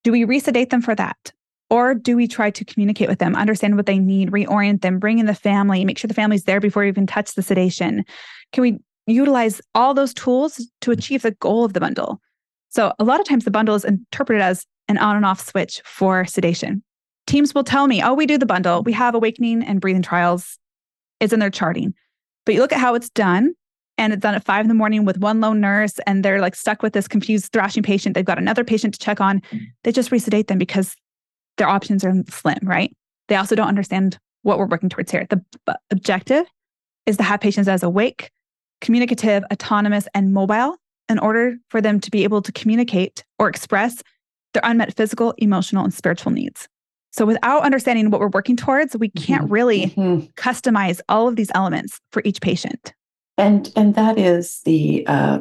[0.06, 1.34] do we resedate them for that?
[1.69, 5.19] Or do we try to communicate with them, understand what they need, reorient them, bring
[5.19, 8.06] in the family, make sure the family's there before we even touch the sedation?
[8.53, 12.21] Can we utilize all those tools to achieve the goal of the bundle?
[12.69, 15.82] So, a lot of times the bundle is interpreted as an on and off switch
[15.84, 16.84] for sedation.
[17.25, 18.84] Teams will tell me, oh, we do the bundle.
[18.84, 20.58] We have awakening and breathing trials.
[21.19, 21.93] It's in their charting.
[22.45, 23.53] But you look at how it's done,
[23.97, 26.56] and it's done at five in the morning with one lone nurse, and they're like
[26.56, 28.15] stuck with this confused, thrashing patient.
[28.15, 29.41] They've got another patient to check on.
[29.84, 30.95] They just resedate them because
[31.58, 32.96] their options are slim, right?
[33.28, 35.26] They also don't understand what we're working towards here.
[35.30, 36.46] The b- objective
[37.06, 38.32] is to have patients as awake,
[38.82, 40.78] communicative, autonomous, and mobile
[41.10, 44.04] in order for them to be able to communicate or express
[44.54, 46.67] their unmet physical, emotional, and spiritual needs.
[47.12, 49.54] So, without understanding what we're working towards, we can't mm-hmm.
[49.54, 50.26] really mm-hmm.
[50.36, 52.93] customize all of these elements for each patient.
[53.38, 55.39] And and that is the uh,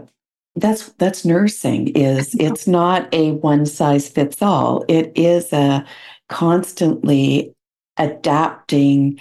[0.56, 1.88] that's that's nursing.
[1.88, 4.84] Is it's not a one size fits all.
[4.88, 5.84] It is a
[6.28, 7.54] constantly
[7.98, 9.20] adapting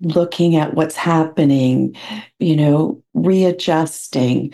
[0.00, 1.96] looking at what's happening,
[2.40, 4.52] you know, readjusting.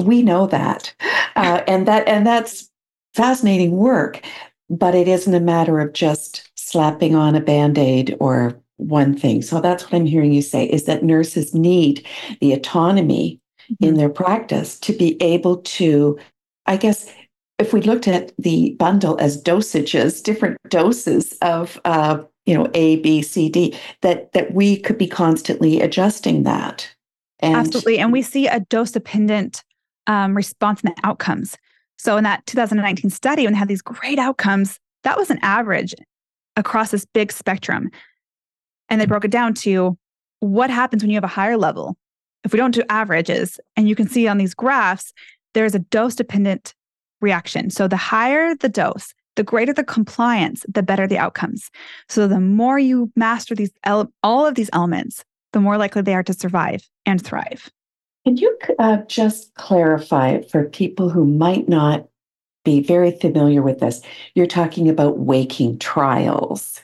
[0.00, 0.94] We know that,
[1.36, 2.68] uh, and that and that's
[3.14, 4.24] fascinating work.
[4.68, 9.42] But it isn't a matter of just slapping on a band aid or one thing.
[9.42, 12.06] So that's what I'm hearing you say: is that nurses need
[12.40, 13.84] the autonomy mm-hmm.
[13.84, 16.18] in their practice to be able to,
[16.66, 17.10] I guess,
[17.58, 22.96] if we looked at the bundle as dosages, different doses of uh, you know A,
[22.96, 26.92] B, C, D, that that we could be constantly adjusting that.
[27.40, 29.62] And Absolutely, and we see a dose dependent
[30.06, 31.56] um, response in the outcomes.
[31.98, 35.94] So in that 2019 study, when they had these great outcomes, that was an average
[36.56, 37.90] across this big spectrum,
[38.88, 39.96] and they broke it down to
[40.40, 41.96] what happens when you have a higher level.
[42.44, 45.12] If we don't do averages, and you can see on these graphs,
[45.54, 46.74] there's a dose dependent
[47.20, 47.70] reaction.
[47.70, 51.70] So the higher the dose, the greater the compliance, the better the outcomes.
[52.08, 56.14] So the more you master these ele- all of these elements, the more likely they
[56.14, 57.70] are to survive and thrive.
[58.24, 62.08] Can you uh, just clarify for people who might not
[62.64, 64.00] be very familiar with this?
[64.34, 66.80] You're talking about waking trials.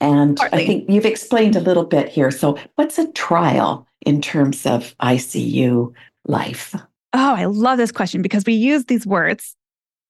[0.00, 0.62] And Partly.
[0.62, 2.30] I think you've explained a little bit here.
[2.30, 5.92] So, what's a trial in terms of ICU
[6.24, 6.74] life?
[7.12, 9.56] Oh, I love this question because we use these words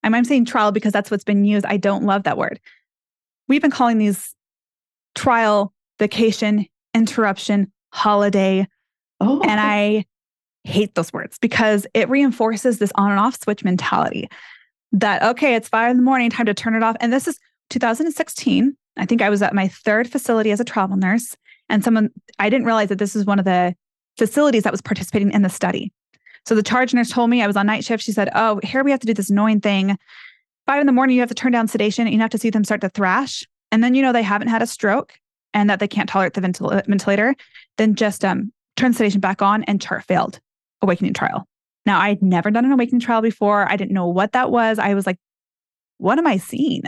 [0.07, 1.67] I'm, I'm saying trial because that's what's been used.
[1.67, 2.61] I don't love that word.
[3.49, 4.35] We've been calling these
[5.17, 8.69] trial, vacation, interruption, holiday.
[9.21, 9.41] Oh.
[9.43, 10.05] And I
[10.63, 14.29] hate those words because it reinforces this on and off switch mentality
[14.93, 16.97] that, okay, it's five in the morning, time to turn it off.
[17.01, 17.39] And this is
[17.71, 18.77] 2016.
[18.97, 21.37] I think I was at my third facility as a travel nurse.
[21.69, 23.75] And someone, I didn't realize that this is one of the
[24.17, 25.93] facilities that was participating in the study.
[26.45, 28.05] So the charge nurse told me I was on night shift.
[28.05, 29.99] She said, Oh, here we have to do this annoying thing.
[30.67, 32.51] Five in the morning, you have to turn down sedation and you have to see
[32.51, 33.47] them start to thrash.
[33.73, 35.15] And then you know they haven't had a stroke
[35.55, 37.35] and that they can't tolerate the ventil- ventilator.
[37.79, 40.41] Then just um, turn sedation back on and chart failed
[40.83, 41.47] awakening trial.
[41.85, 43.71] Now, I'd never done an awakening trial before.
[43.71, 44.79] I didn't know what that was.
[44.79, 45.19] I was like,
[45.99, 46.83] what am I seeing?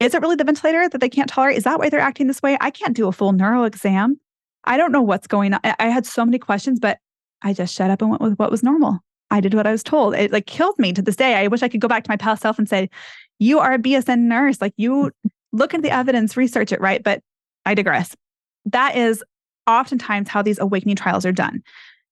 [0.00, 1.58] Is it really the ventilator that they can't tolerate?
[1.58, 2.56] Is that why they're acting this way?
[2.60, 4.18] I can't do a full neuro exam.
[4.64, 5.60] I don't know what's going on.
[5.64, 6.98] I had so many questions, but
[7.42, 8.98] I just shut up and went with what was normal.
[9.30, 10.14] I did what I was told.
[10.14, 11.36] It like killed me to this day.
[11.36, 12.90] I wish I could go back to my past self and say,
[13.38, 14.60] you are a BSN nurse.
[14.60, 15.30] Like you mm.
[15.52, 17.02] look at the evidence, research it, right?
[17.02, 17.22] But
[17.64, 18.14] I digress.
[18.66, 19.24] That is
[19.66, 21.62] oftentimes how these awakening trials are done,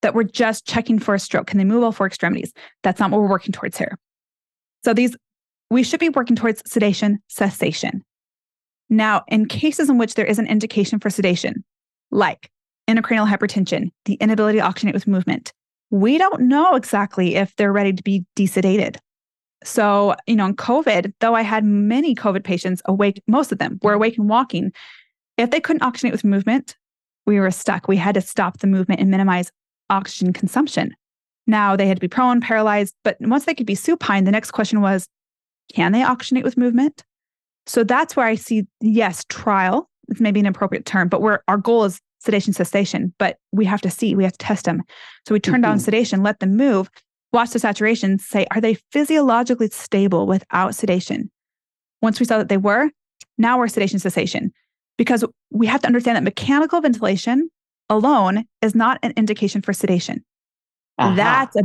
[0.02, 1.48] that we're just checking for a stroke.
[1.48, 2.52] Can they move all four extremities?
[2.82, 3.98] That's not what we're working towards here.
[4.84, 5.16] So these,
[5.70, 8.04] we should be working towards sedation cessation.
[8.88, 11.64] Now, in cases in which there is an indication for sedation,
[12.10, 12.50] like
[12.88, 15.52] intracranial hypertension, the inability to oxygenate with movement.
[15.90, 18.96] We don't know exactly if they're ready to be desedated.
[19.64, 23.78] So, you know, in COVID, though I had many COVID patients awake, most of them
[23.82, 24.72] were awake and walking.
[25.36, 26.76] If they couldn't oxygenate with movement,
[27.26, 27.88] we were stuck.
[27.88, 29.50] We had to stop the movement and minimize
[29.90, 30.94] oxygen consumption.
[31.46, 34.52] Now they had to be prone, paralyzed, but once they could be supine, the next
[34.52, 35.08] question was
[35.74, 37.02] Can they oxygenate with movement?
[37.66, 41.56] So that's where I see, yes, trial is maybe an appropriate term, but where our
[41.56, 44.82] goal is sedation cessation, but we have to see, we have to test them.
[45.26, 45.62] So we turn mm-hmm.
[45.62, 46.90] down sedation, let them move,
[47.32, 51.30] watch the saturation, say, are they physiologically stable without sedation?
[52.02, 52.90] Once we saw that they were,
[53.36, 54.52] now we're sedation cessation
[54.96, 57.50] because we have to understand that mechanical ventilation
[57.88, 60.24] alone is not an indication for sedation.
[60.98, 61.14] Uh-huh.
[61.14, 61.62] That's a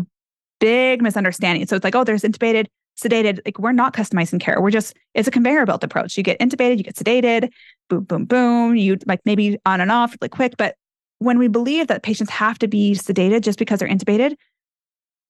[0.60, 1.66] big misunderstanding.
[1.66, 2.68] So it's like, oh, there's intubated,
[3.02, 3.40] sedated.
[3.46, 4.62] Like we're not customizing care.
[4.62, 6.16] We're just, it's a conveyor belt approach.
[6.16, 7.50] You get intubated, you get sedated,
[7.90, 8.76] boom, boom, boom.
[8.76, 10.56] You like maybe on and off really quick.
[10.58, 10.76] But
[11.20, 14.36] when we believe that patients have to be sedated just because they're intubated,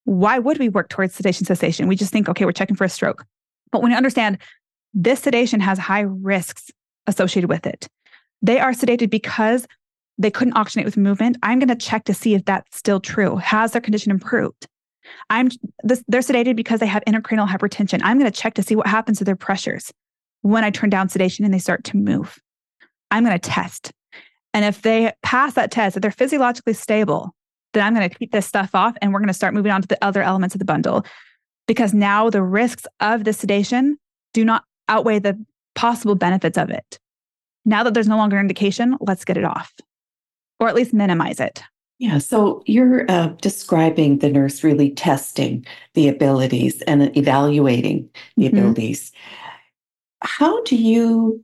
[0.06, 1.88] why would we work towards sedation cessation?
[1.88, 3.26] We just think, okay, we're checking for a stroke.
[3.72, 4.38] But when you understand
[4.94, 6.72] this sedation has high risks
[7.08, 7.88] associated with it,
[8.42, 9.68] they are sedated because
[10.18, 11.38] they couldn't oxygenate with movement.
[11.42, 13.38] I'm going to check to see if that's still true.
[13.38, 14.68] Has their condition improved?
[15.30, 15.50] I'm
[15.84, 18.00] this, they're sedated because they have intracranial hypertension.
[18.04, 19.92] I'm going to check to see what happens to their pressures
[20.44, 22.40] when I turn down sedation and they start to move.
[23.12, 23.92] I'm going to test.
[24.54, 27.34] And if they pass that test, if they're physiologically stable,
[27.74, 29.82] then I'm going to keep this stuff off and we're going to start moving on
[29.82, 31.04] to the other elements of the bundle
[31.68, 33.98] because now the risks of the sedation
[34.34, 35.44] do not outweigh the
[35.76, 37.00] possible benefits of it.
[37.66, 39.74] Now that there's no longer indication, let's get it off
[40.60, 41.64] or at least minimize it.
[42.00, 48.58] Yeah, so you're uh, describing the nurse really testing the abilities and evaluating the mm-hmm.
[48.58, 49.12] abilities.
[50.24, 51.44] How do you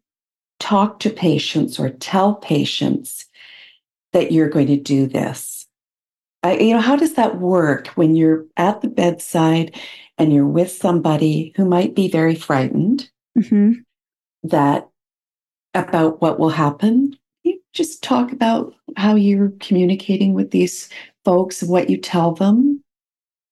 [0.60, 3.26] talk to patients or tell patients
[4.14, 5.68] that you're going to do this?
[6.42, 9.78] I, you know, how does that work when you're at the bedside
[10.18, 13.74] and you're with somebody who might be very frightened mm-hmm.
[14.44, 14.88] that
[15.74, 20.90] about what will happen you just talk about how you're communicating with these
[21.26, 22.84] folks, what you tell them?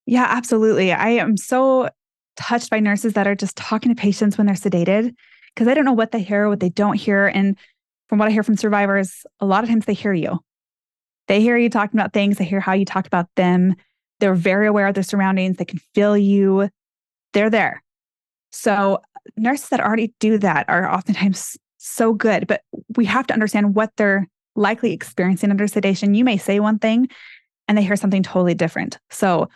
[0.05, 0.91] Yeah, absolutely.
[0.91, 1.89] I am so
[2.38, 5.14] touched by nurses that are just talking to patients when they're sedated
[5.54, 7.28] because I don't know what they hear, what they don't hear.
[7.28, 7.58] And
[8.08, 10.40] from what I hear from survivors, a lot of times they hear you.
[11.28, 13.76] They hear you talking about things, they hear how you talk about them.
[14.20, 16.70] They're very aware of their surroundings, they can feel you.
[17.34, 17.84] They're there.
[18.52, 19.02] So,
[19.36, 22.62] nurses that already do that are oftentimes so good, but
[22.96, 26.14] we have to understand what they're likely experiencing under sedation.
[26.14, 27.10] You may say one thing
[27.68, 28.98] and they hear something totally different.
[29.10, 29.50] So,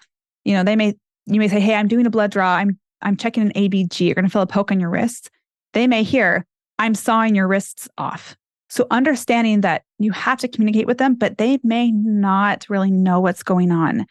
[0.43, 2.55] you know, they may you may say, "Hey, I'm doing a blood draw.
[2.55, 4.05] I'm I'm checking an ABG.
[4.05, 5.29] You're going to feel a poke on your wrist."
[5.73, 6.45] They may hear,
[6.79, 8.35] "I'm sawing your wrists off."
[8.69, 13.19] So understanding that you have to communicate with them, but they may not really know
[13.19, 14.05] what's going on.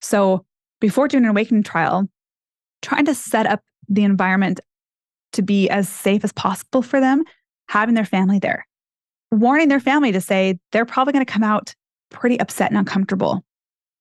[0.00, 0.44] So
[0.80, 2.08] before doing an awakening trial,
[2.80, 4.60] trying to set up the environment
[5.32, 7.24] to be as safe as possible for them
[7.68, 8.66] having their family there,
[9.30, 11.74] warning their family to say they're probably going to come out
[12.10, 13.44] pretty upset and uncomfortable.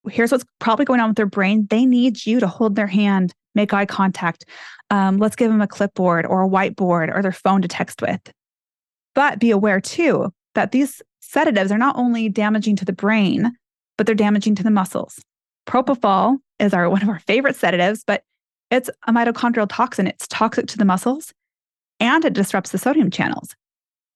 [0.10, 1.68] Here's what's probably going on with their brain.
[1.70, 4.46] They need you to hold their hand, make eye contact.
[4.90, 8.22] Um, let's give them a clipboard or a whiteboard or their phone to text with.
[9.14, 13.52] But be aware too that these sedatives are not only damaging to the brain,
[13.98, 15.20] but they're damaging to the muscles.
[15.68, 18.24] Propofol is our one of our favorite sedatives, but
[18.72, 20.08] it's a mitochondrial toxin.
[20.08, 21.34] It's toxic to the muscles
[22.00, 23.56] and it disrupts the sodium channels.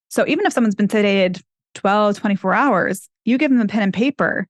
[0.09, 1.41] So even if someone's been sedated
[1.75, 4.47] 12, 24 hours, you give them a pen and paper,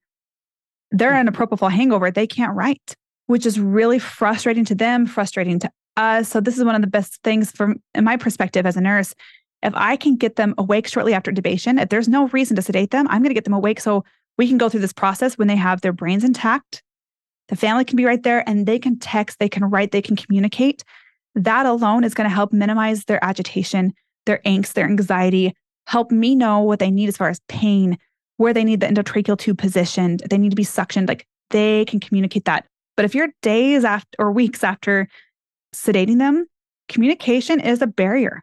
[0.90, 5.58] they're in a propofol hangover, they can't write, which is really frustrating to them, frustrating
[5.60, 6.28] to us.
[6.28, 9.14] So this is one of the best things from in my perspective as a nurse.
[9.62, 12.90] If I can get them awake shortly after intubation, if there's no reason to sedate
[12.90, 14.04] them, I'm going to get them awake so
[14.38, 16.82] we can go through this process when they have their brains intact.
[17.48, 20.16] The family can be right there and they can text, they can write, they can
[20.16, 20.82] communicate
[21.34, 23.92] that alone is going to help minimize their agitation,
[24.26, 25.54] their angst, their anxiety,
[25.86, 27.96] help me know what they need as far as pain,
[28.40, 31.08] where they need the endotracheal tube positioned, they need to be suctioned.
[31.08, 32.66] Like they can communicate that.
[32.96, 35.08] But if you're days after or weeks after
[35.74, 36.46] sedating them,
[36.88, 38.42] communication is a barrier.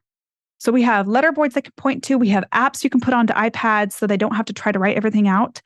[0.60, 3.34] So we have letterboards they can point to, we have apps you can put onto
[3.34, 5.62] iPads so they don't have to try to write everything out.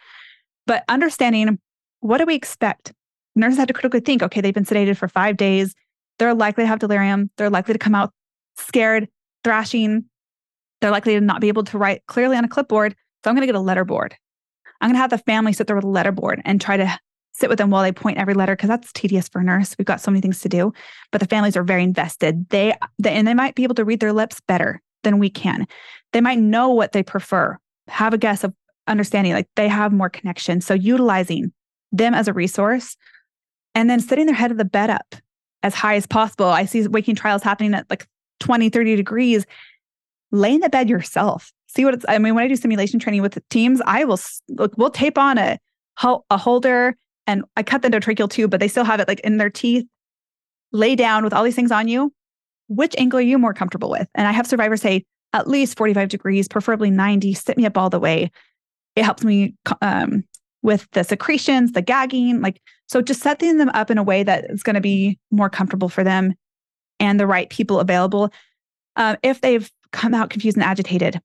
[0.67, 1.59] But understanding
[1.99, 2.93] what do we expect?
[3.36, 5.75] Nurses have to critically think, okay, they've been sedated for five days
[6.21, 7.32] they're likely to have delirium.
[7.38, 8.13] They're likely to come out
[8.55, 9.07] scared,
[9.43, 10.05] thrashing.
[10.79, 12.95] They're likely to not be able to write clearly on a clipboard.
[13.24, 14.15] So I'm going to get a letter board.
[14.80, 16.99] I'm going to have the family sit there with a letter board and try to
[17.34, 19.76] sit with them while they point every letter because that's tedious for a nurse.
[19.78, 20.74] We've got so many things to do,
[21.11, 22.49] but the families are very invested.
[22.49, 25.67] They, they and they might be able to read their lips better than we can.
[26.13, 27.57] They might know what they prefer,
[27.88, 28.53] have a guess of
[28.88, 30.61] understanding, like they have more connection.
[30.61, 31.53] So utilizing
[31.91, 32.97] them as a resource
[33.76, 35.15] and then sitting their head of the bed up
[35.63, 36.47] as high as possible.
[36.47, 38.07] I see waking trials happening at like
[38.39, 39.45] 20, 30 degrees.
[40.32, 41.51] Lay in the bed yourself.
[41.74, 44.19] See what it's, I mean, when I do simulation training with teams, I will,
[44.49, 45.57] look, we'll tape on a,
[46.30, 46.97] a holder
[47.28, 49.86] and I cut the endotracheal tube, but they still have it like in their teeth.
[50.74, 52.13] Lay down with all these things on you.
[52.67, 54.07] which angle are you more comfortable with?
[54.15, 57.89] And I have survivors say at least 45 degrees, preferably 90, sit me up all
[57.89, 58.32] the way.
[58.95, 60.24] It helps me um,
[60.61, 64.49] with the secretions, the gagging, like, so just setting them up in a way that
[64.49, 66.34] is going to be more comfortable for them
[66.99, 68.32] and the right people available.
[68.95, 71.22] Uh, if they've come out confused and agitated,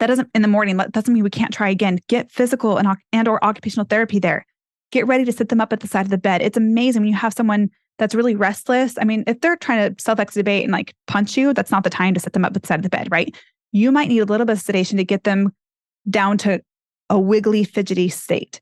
[0.00, 1.98] that doesn't in the morning, that doesn't mean we can't try again.
[2.08, 4.44] Get physical and, and or occupational therapy there.
[4.90, 6.42] Get ready to sit them up at the side of the bed.
[6.42, 8.96] It's amazing when you have someone that's really restless.
[8.98, 11.90] I mean, if they're trying to self extubate and like punch you, that's not the
[11.90, 13.36] time to set them up at the side of the bed, right?
[13.72, 15.54] You might need a little bit of sedation to get them
[16.08, 16.60] down to
[17.10, 18.60] a wiggly, fidgety state.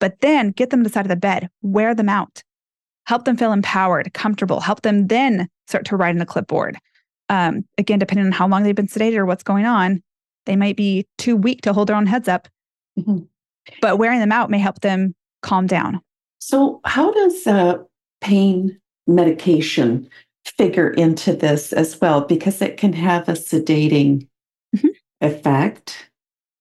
[0.00, 2.42] But then get them to the side of the bed, wear them out,
[3.06, 6.76] help them feel empowered, comfortable, help them then start to write in a clipboard.
[7.30, 10.02] Um, again, depending on how long they've been sedated or what's going on,
[10.46, 12.48] they might be too weak to hold their own heads up.
[12.98, 13.24] Mm-hmm.
[13.80, 16.00] But wearing them out may help them calm down.
[16.38, 17.78] So, how does uh,
[18.20, 20.08] pain medication
[20.44, 22.20] figure into this as well?
[22.20, 24.28] Because it can have a sedating
[24.76, 24.88] mm-hmm.
[25.20, 26.10] effect.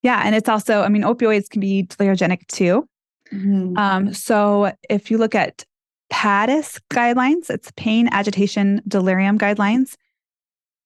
[0.02, 0.22] Yeah.
[0.24, 2.88] And it's also, I mean, opioids can be sclerogenic too.
[3.32, 3.78] Mm-hmm.
[3.78, 5.66] Um, so, if you look at
[6.12, 9.96] PADIS guidelines, it's pain, agitation, delirium guidelines.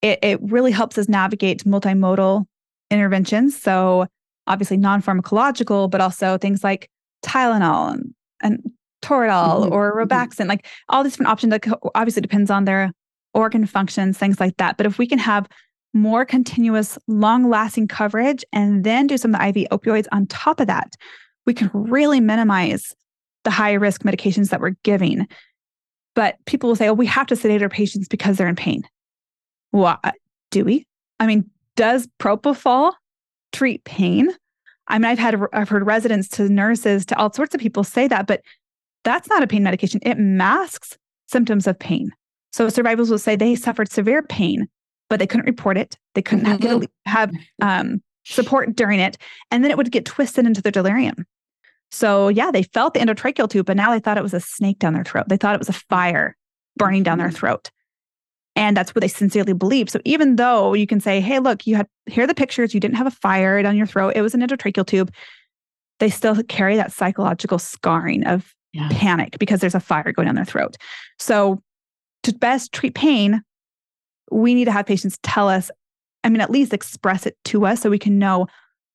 [0.02, 2.46] It, it really helps us navigate multimodal
[2.92, 3.60] interventions.
[3.60, 4.08] So,
[4.48, 6.90] obviously, non pharmacological, but also things like
[7.26, 8.72] Tylenol and, and
[9.02, 9.74] Toradol mm-hmm.
[9.74, 10.12] or mm-hmm.
[10.12, 11.66] Robaxin, like all these different options that
[11.96, 12.92] obviously depends on their
[13.34, 14.78] organ functions, things like that.
[14.78, 15.48] But if we can have
[15.94, 20.60] more continuous, long lasting coverage and then do some of the IV opioids on top
[20.60, 20.94] of that,
[21.46, 22.94] we can really minimize
[23.44, 25.28] the high risk medications that we're giving.
[26.16, 28.84] But people will say, oh, we have to sedate our patients because they're in pain.
[29.72, 30.00] What
[30.52, 30.86] do we?
[31.20, 32.92] I mean, does propofol
[33.54, 34.30] treat pain?
[34.90, 38.08] I mean, I've had I've heard residents to nurses to all sorts of people say
[38.10, 38.42] that, but
[39.06, 40.02] that's not a pain medication.
[40.04, 40.98] It masks
[41.28, 42.12] symptoms of pain.
[42.52, 44.68] So survivors will say they suffered severe pain,
[45.10, 45.98] but they couldn't report it.
[46.16, 46.82] They couldn't mm-hmm.
[47.06, 49.18] have, have um, support during it,
[49.52, 51.26] and then it would get twisted into their delirium.
[51.92, 54.80] So yeah, they felt the endotracheal tube, but now they thought it was a snake
[54.80, 55.30] down their throat.
[55.30, 56.36] They thought it was a fire
[56.76, 57.36] burning down their mm-hmm.
[57.36, 57.72] throat.
[58.58, 59.88] And that's what they sincerely believe.
[59.88, 62.80] So even though you can say, hey, look, you had here are the pictures, you
[62.80, 65.14] didn't have a fire down your throat, it was an endotracheal tube,
[66.00, 68.90] they still carry that psychological scarring of yeah.
[68.92, 70.76] panic because there's a fire going down their throat.
[71.20, 71.62] So
[72.24, 73.44] to best treat pain,
[74.32, 75.70] we need to have patients tell us,
[76.24, 78.48] I mean, at least express it to us so we can know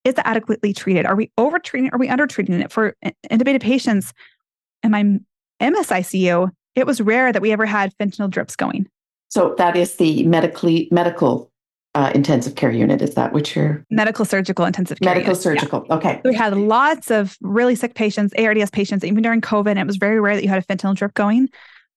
[0.03, 1.07] is it adequately treated?
[1.07, 1.89] Are we over treating?
[1.93, 2.73] Are we under treating it?
[2.73, 2.97] For
[3.31, 4.13] intubated patients
[4.83, 5.05] in my
[5.61, 8.89] MSICU, it was rare that we ever had fentanyl drips going.
[9.33, 11.51] So that is the medically medical
[11.95, 13.01] uh, intensive care unit.
[13.01, 15.09] Is that what you're medical surgical intensive care?
[15.09, 15.43] Medical unit.
[15.43, 15.87] surgical.
[15.89, 15.95] Yeah.
[15.95, 16.21] Okay.
[16.23, 19.81] We had lots of really sick patients, ARDS patients, even during COVID.
[19.81, 21.49] it was very rare that you had a fentanyl drip going.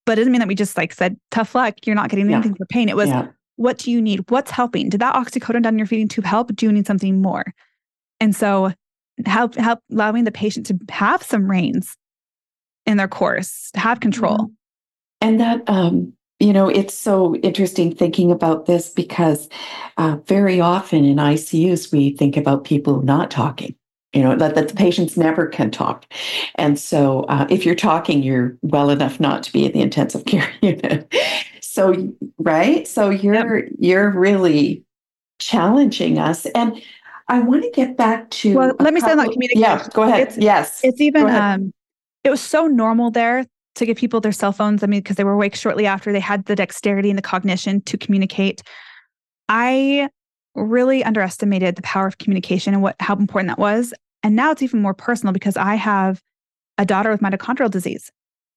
[0.06, 2.52] But it doesn't mean that we just like said, tough luck, you're not getting anything
[2.52, 2.58] yeah.
[2.58, 2.88] for pain.
[2.88, 3.28] It was yeah.
[3.58, 4.32] what do you need?
[4.32, 4.88] What's helping?
[4.88, 6.56] Did that oxycodone down your feeding tube help?
[6.56, 7.44] Do you need something more?
[8.22, 8.72] And so
[9.26, 11.98] help help allowing the patient to have some reins
[12.86, 14.38] in their course, to have control.
[14.38, 14.54] Mm-hmm.
[15.20, 19.48] And that um you know, it's so interesting thinking about this because
[19.98, 23.74] uh, very often in ICUs, we think about people not talking,
[24.12, 26.06] you know, that, that the patients never can talk.
[26.56, 30.26] And so uh, if you're talking, you're well enough not to be in the intensive
[30.26, 31.14] care unit.
[31.62, 32.86] so, right.
[32.86, 33.70] So you're, yep.
[33.80, 34.84] you're really
[35.40, 36.46] challenging us.
[36.48, 36.82] And
[37.30, 38.56] I want to get back to.
[38.56, 39.62] Well, let me couple, say on that communication.
[39.62, 40.28] Yeah, go ahead.
[40.28, 40.82] It's, yes.
[40.84, 41.74] It's even, um,
[42.26, 44.84] it was so normal there to give people their cell phones.
[44.84, 47.82] I mean, because they were awake shortly after, they had the dexterity and the cognition
[47.82, 48.63] to communicate.
[49.49, 50.09] I
[50.55, 53.93] really underestimated the power of communication and what how important that was.
[54.23, 56.21] And now it's even more personal because I have
[56.78, 58.11] a daughter with mitochondrial disease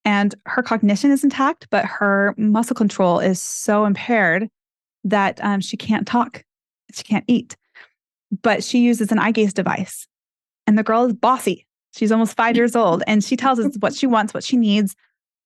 [0.04, 4.48] and her cognition is intact, but her muscle control is so impaired
[5.04, 6.44] that um, she can't talk,
[6.94, 7.56] she can't eat.
[8.42, 10.06] But she uses an eye gaze device.
[10.66, 11.66] And the girl is bossy.
[11.94, 14.94] She's almost five years old and she tells us what she wants, what she needs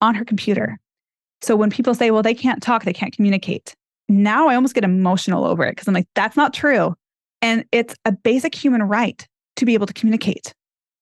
[0.03, 0.78] on her computer.
[1.40, 3.74] So when people say, well, they can't talk, they can't communicate,
[4.09, 6.94] now I almost get emotional over it because I'm like, that's not true.
[7.40, 9.26] And it's a basic human right
[9.57, 10.53] to be able to communicate.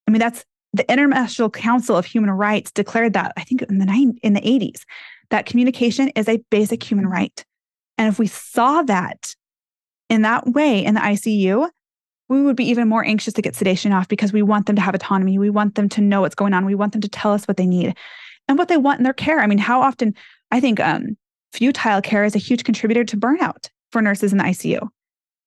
[0.06, 3.86] I mean, that's the International Council of Human Rights declared that, I think in the,
[3.86, 4.82] nine, in the 80s,
[5.30, 7.44] that communication is a basic human right.
[7.98, 9.34] And if we saw that
[10.08, 11.68] in that way in the ICU,
[12.28, 14.82] we would be even more anxious to get sedation off because we want them to
[14.82, 15.38] have autonomy.
[15.38, 16.64] We want them to know what's going on.
[16.64, 17.96] We want them to tell us what they need
[18.50, 19.38] and what they want in their care.
[19.38, 20.12] I mean, how often
[20.50, 21.16] I think um,
[21.52, 24.88] futile care is a huge contributor to burnout for nurses in the ICU.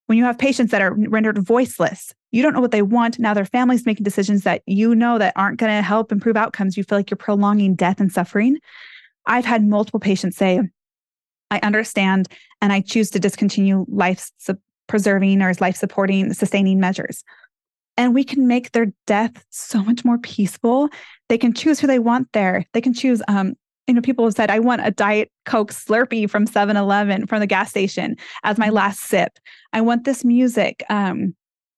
[0.05, 3.19] When you have patients that are rendered voiceless, you don't know what they want.
[3.19, 6.77] Now their families making decisions that you know that aren't going to help improve outcomes.
[6.77, 8.57] You feel like you're prolonging death and suffering.
[9.25, 10.61] I've had multiple patients say,
[11.51, 12.29] I understand
[12.61, 14.31] and I choose to discontinue life
[14.87, 17.25] preserving or life supporting, sustaining measures.
[17.97, 20.89] And we can make their death so much more peaceful.
[21.29, 22.65] They can choose who they want there.
[22.73, 23.53] They can choose, um,
[23.87, 27.39] you know, people have said, I want a Diet Coke Slurpee from 7 Eleven from
[27.39, 29.37] the gas station as my last sip.
[29.73, 30.83] I want this music.
[30.89, 31.35] Um,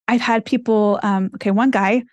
[0.07, 2.03] I've had people, um, okay, one guy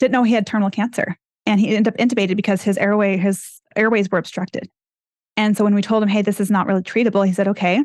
[0.00, 1.16] didn't know he had terminal cancer
[1.46, 4.68] and he ended up intubated because his airway, his airways were obstructed.
[5.36, 7.82] And so when we told him, hey, this is not really treatable, he said, okay,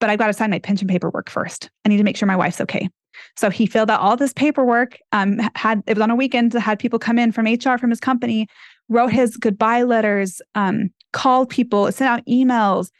[0.00, 1.70] but I've got to sign my pension paperwork first.
[1.84, 2.88] I need to make sure my wife's okay.
[3.36, 4.98] So he filled out all this paperwork.
[5.12, 6.52] Um, had it was on a weekend.
[6.52, 8.48] Had people come in from HR from his company,
[8.88, 12.90] wrote his goodbye letters, um, called people, sent out emails,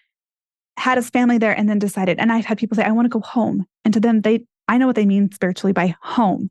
[0.76, 2.18] had his family there, and then decided.
[2.18, 4.78] And I've had people say, "I want to go home," and to them, they I
[4.78, 6.50] know what they mean spiritually by home.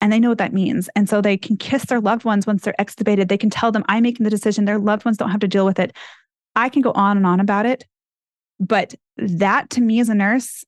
[0.00, 0.88] And they know what that means.
[0.94, 3.28] And so they can kiss their loved ones once they're extubated.
[3.28, 4.64] They can tell them, I'm making the decision.
[4.64, 5.96] Their loved ones don't have to deal with it.
[6.54, 7.84] I can go on and on about it.
[8.60, 10.64] But that to me as a nurse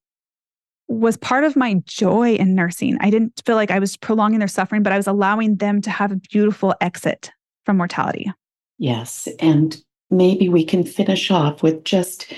[0.91, 2.99] was part of my joy in nursing.
[3.01, 5.91] I didn't feel like I was prolonging their suffering, but I was allowing them to
[5.91, 7.31] have a beautiful exit
[7.65, 8.33] from mortality.
[8.79, 9.29] Yes.
[9.39, 9.81] And
[10.11, 12.33] maybe we can finish off with just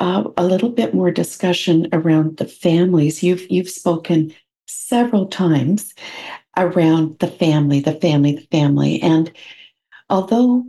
[0.00, 3.22] uh, a little bit more discussion around the families.
[3.22, 4.34] You've you've spoken
[4.66, 5.94] several times
[6.58, 9.00] around the family, the family, the family.
[9.00, 9.32] And
[10.10, 10.66] although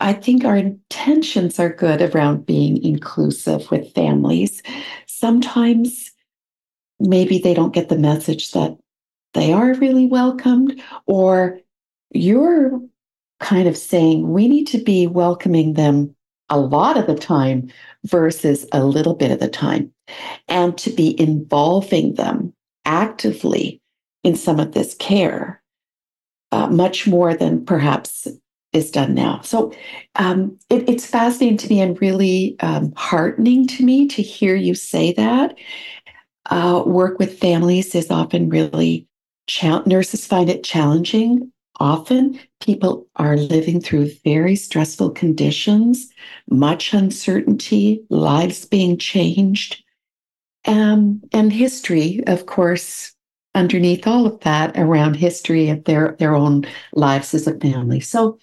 [0.00, 4.60] I think our intentions are good around being inclusive with families.
[5.06, 6.10] Sometimes
[7.00, 8.76] maybe they don't get the message that
[9.32, 11.58] they are really welcomed, or
[12.10, 12.80] you're
[13.40, 16.14] kind of saying we need to be welcoming them
[16.50, 17.70] a lot of the time
[18.04, 19.92] versus a little bit of the time,
[20.48, 22.52] and to be involving them
[22.84, 23.80] actively
[24.22, 25.62] in some of this care,
[26.52, 28.28] uh, much more than perhaps
[28.72, 29.40] is done now.
[29.42, 29.72] So
[30.16, 34.74] um, it, it's fascinating to me and really um, heartening to me to hear you
[34.74, 35.56] say that.
[36.46, 39.06] Uh, work with families is often really,
[39.46, 41.50] cha- nurses find it challenging.
[41.80, 46.08] Often people are living through very stressful conditions,
[46.48, 49.82] much uncertainty, lives being changed.
[50.66, 53.12] Um, and history, of course,
[53.54, 58.00] underneath all of that around history of their their own lives as a family.
[58.00, 58.38] So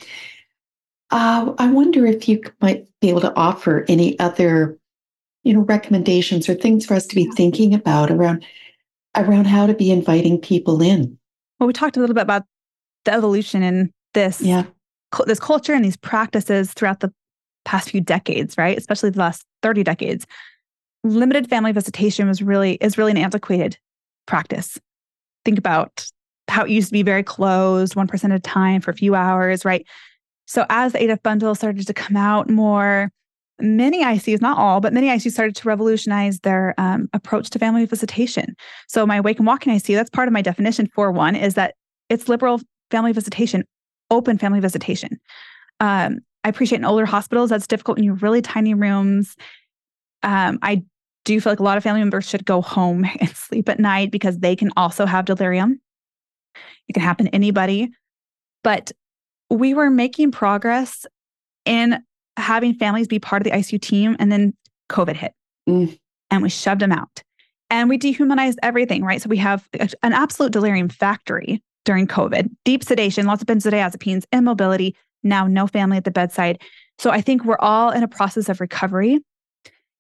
[1.11, 4.77] uh, I wonder if you might be able to offer any other,
[5.43, 8.45] you know, recommendations or things for us to be thinking about around
[9.15, 11.17] around how to be inviting people in.
[11.59, 12.43] Well, we talked a little bit about
[13.05, 14.63] the evolution in this yeah
[15.25, 17.11] this culture and these practices throughout the
[17.65, 18.77] past few decades, right?
[18.77, 20.25] Especially the last 30 decades.
[21.03, 23.77] Limited family visitation was really is really an antiquated
[24.25, 24.79] practice
[25.45, 26.05] think about
[26.47, 29.15] how it used to be very closed, one person at a time for a few
[29.15, 29.85] hours, right?
[30.45, 33.11] So as the ADF bundle started to come out more,
[33.63, 37.85] many ICUs, not all, but many ICUs started to revolutionize their um, approach to family
[37.85, 38.55] visitation.
[38.87, 41.75] So my wake and walking ICU, that's part of my definition for one, is that
[42.09, 43.63] it's liberal family visitation,
[44.09, 45.19] open family visitation.
[45.79, 49.35] Um, I appreciate in older hospitals that's difficult in your really tiny rooms.
[50.23, 50.83] Um, I
[51.25, 54.11] do feel like a lot of family members should go home and sleep at night
[54.11, 55.79] because they can also have delirium.
[56.87, 57.89] It can happen to anybody.
[58.63, 58.91] But
[59.49, 61.05] we were making progress
[61.65, 62.01] in
[62.37, 64.53] having families be part of the ICU team, and then
[64.89, 65.33] COVID hit
[65.67, 65.97] mm.
[66.29, 67.23] and we shoved them out.
[67.69, 69.21] And we dehumanized everything, right?
[69.21, 74.95] So we have an absolute delirium factory during COVID, deep sedation, lots of benzodiazepines, immobility,
[75.23, 76.61] now no family at the bedside.
[76.99, 79.19] So I think we're all in a process of recovery.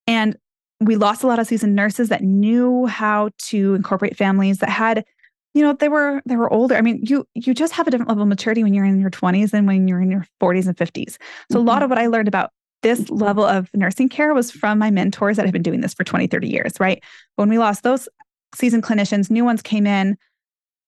[0.05, 0.35] And
[0.81, 5.05] we lost a lot of seasoned nurses that knew how to incorporate families that had
[5.53, 8.09] you know they were they were older i mean you you just have a different
[8.09, 10.77] level of maturity when you're in your 20s than when you're in your 40s and
[10.77, 11.57] 50s so mm-hmm.
[11.57, 11.83] a lot mm-hmm.
[11.83, 12.51] of what i learned about
[12.83, 16.03] this level of nursing care was from my mentors that have been doing this for
[16.03, 17.03] 20 30 years right
[17.35, 18.07] when we lost those
[18.55, 20.17] seasoned clinicians new ones came in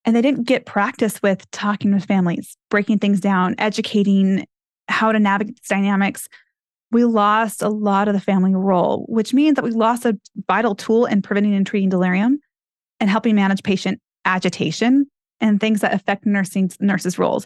[0.05, 4.45] and they didn't get practice with talking with families breaking things down educating
[4.89, 6.27] how to navigate these dynamics
[6.93, 10.75] we lost a lot of the family role, which means that we lost a vital
[10.75, 12.39] tool in preventing and treating delirium
[12.99, 15.07] and helping manage patient agitation
[15.41, 17.45] and things that affect nursing nurses' roles.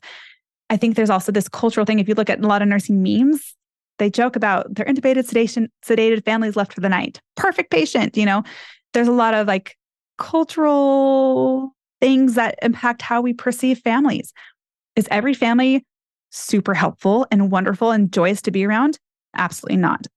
[0.69, 1.99] I think there's also this cultural thing.
[1.99, 3.55] If you look at a lot of nursing memes,
[3.99, 7.19] they joke about their intubated sedation, sedated families left for the night.
[7.35, 8.43] Perfect patient, you know.
[8.93, 9.75] There's a lot of like
[10.17, 14.33] cultural things that impact how we perceive families.
[14.95, 15.85] Is every family
[16.29, 18.99] super helpful and wonderful and joyous to be around?
[19.35, 20.07] Absolutely not.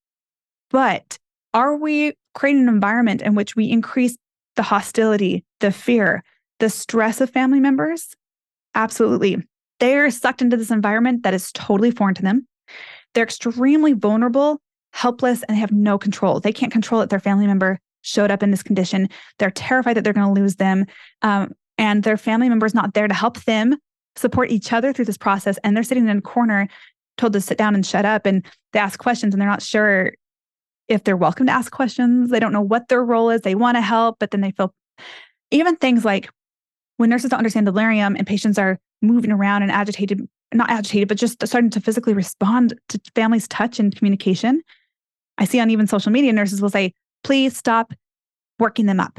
[0.70, 1.18] But
[1.54, 4.16] are we creating an environment in which we increase
[4.56, 6.22] the hostility, the fear,
[6.60, 8.14] the stress of family members?
[8.74, 9.42] Absolutely.
[9.80, 12.46] They're sucked into this environment that is totally foreign to them.
[13.14, 14.60] They're extremely vulnerable
[14.92, 16.40] helpless and they have no control.
[16.40, 19.08] They can't control that their family member showed up in this condition.
[19.38, 20.86] They're terrified that they're going to lose them.
[21.22, 23.76] Um, and their family member is not there to help them
[24.16, 25.58] support each other through this process.
[25.64, 26.68] And they're sitting in a corner
[27.16, 28.26] told to sit down and shut up.
[28.26, 30.12] And they ask questions and they're not sure
[30.88, 32.30] if they're welcome to ask questions.
[32.30, 33.42] They don't know what their role is.
[33.42, 34.74] They want to help, but then they feel
[35.50, 36.30] even things like
[37.00, 40.20] when nurses don't understand delirium and patients are moving around and agitated,
[40.52, 44.60] not agitated, but just starting to physically respond to families' touch and communication.
[45.38, 46.92] I see on even social media, nurses will say,
[47.24, 47.94] please stop
[48.58, 49.18] working them up.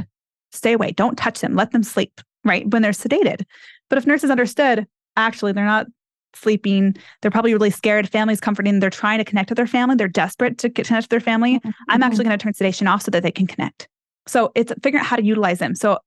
[0.51, 0.91] Stay away.
[0.91, 1.55] Don't touch them.
[1.55, 2.69] Let them sleep, right?
[2.69, 3.45] When they're sedated.
[3.89, 4.85] But if nurses understood,
[5.17, 5.87] actually, they're not
[6.35, 6.95] sleeping.
[7.23, 8.07] They're probably really scared.
[8.07, 8.79] Family's comforting.
[8.79, 9.95] They're trying to connect with their family.
[9.95, 11.55] They're desperate to connect with their family.
[11.55, 11.69] Mm-hmm.
[11.89, 13.87] I'm actually going to turn sedation off so that they can connect.
[14.27, 15.73] So it's figuring out how to utilize them.
[15.73, 15.97] So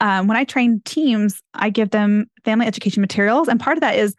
[0.00, 3.48] um, when I train teams, I give them family education materials.
[3.48, 4.14] And part of that is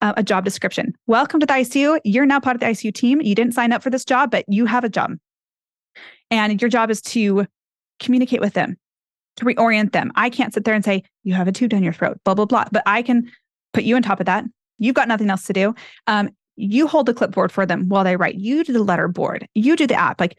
[0.00, 0.94] uh, a job description.
[1.06, 2.00] Welcome to the ICU.
[2.04, 3.20] You're now part of the ICU team.
[3.20, 5.12] You didn't sign up for this job, but you have a job.
[6.30, 7.46] And your job is to
[8.00, 8.76] communicate with them,
[9.36, 10.10] to reorient them.
[10.16, 12.46] I can't sit there and say, you have a tube down your throat, blah, blah,
[12.46, 12.64] blah.
[12.72, 13.30] But I can
[13.72, 14.44] put you on top of that.
[14.78, 15.74] You've got nothing else to do.
[16.06, 18.34] Um, you hold the clipboard for them while they write.
[18.34, 19.46] You do the letter board.
[19.54, 20.20] You do the app.
[20.20, 20.36] Like,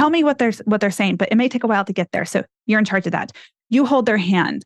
[0.00, 2.10] tell me what they're what they're saying, but it may take a while to get
[2.12, 2.24] there.
[2.24, 3.32] So you're in charge of that.
[3.68, 4.64] You hold their hand.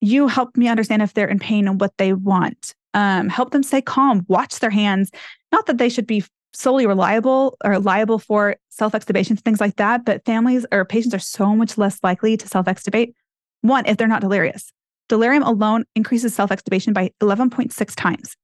[0.00, 2.74] You help me understand if they're in pain and what they want.
[2.92, 4.26] Um, help them stay calm.
[4.26, 5.12] Watch their hands.
[5.52, 10.04] Not that they should be solely reliable or liable for self extubations, things like that,
[10.04, 13.12] but families or patients are so much less likely to self extubate.
[13.60, 14.72] One, if they're not delirious.
[15.08, 18.34] Delirium alone increases self extubation by 11.6 times.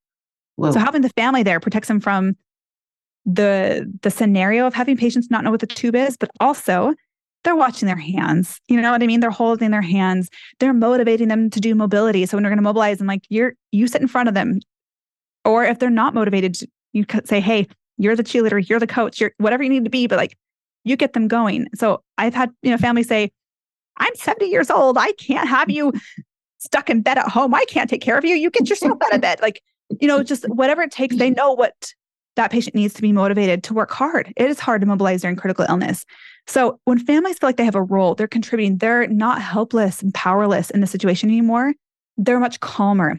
[0.55, 0.71] Whoa.
[0.71, 2.37] So having the family there protects them from
[3.29, 6.95] the the scenario of having patients not know what the tube is, but also
[7.45, 8.59] they're watching their hands.
[8.69, 9.21] You know what I mean?
[9.21, 10.31] They're holding their hands.
[10.59, 12.25] They're motivating them to do mobility.
[12.27, 14.61] So when they're going to mobilize, and like you're you sit in front of them,
[15.45, 16.57] or if they're not motivated,
[16.95, 17.69] you could say, "Hey,
[17.99, 18.67] you're the cheerleader.
[18.67, 19.21] You're the coach.
[19.21, 20.37] You're whatever you need to be." But like
[20.85, 21.69] you get them going.
[21.75, 23.31] So I've had you know families say,
[23.99, 24.97] "I'm 70 years old.
[24.97, 25.93] I can't have you
[26.57, 27.55] stuck in bed at home.
[27.55, 28.37] I can't take care of you.
[28.37, 29.61] You get yourself out of bed." Like
[30.01, 31.17] you know, just whatever it takes.
[31.17, 31.93] They know what
[32.39, 34.33] that patient needs to be motivated to work hard.
[34.37, 36.07] It is hard to mobilize during critical illness.
[36.47, 40.15] So when families feel like they have a role, they're contributing, they're not helpless and
[40.15, 41.75] powerless in the situation anymore.
[42.17, 43.19] They're much calmer.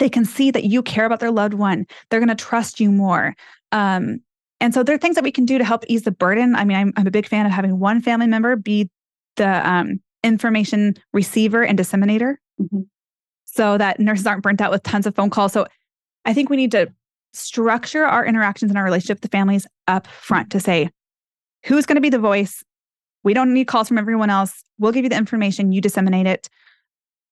[0.00, 1.86] They can see that you care about their loved one.
[2.10, 3.36] They're going to trust you more.
[3.70, 4.20] Um,
[4.60, 6.56] and so there are things that we can do to help ease the burden.
[6.56, 8.90] I mean, I'm, I'm a big fan of having one family member be
[9.36, 12.80] the um, information receiver and disseminator mm-hmm.
[13.44, 15.52] so that nurses aren't burnt out with tons of phone calls.
[15.52, 15.68] So
[16.24, 16.92] I think we need to
[17.32, 20.90] structure our interactions and our relationship with the families up front to say,
[21.66, 22.62] who's going to be the voice?
[23.22, 24.62] We don't need calls from everyone else.
[24.78, 26.48] We'll give you the information, you disseminate it.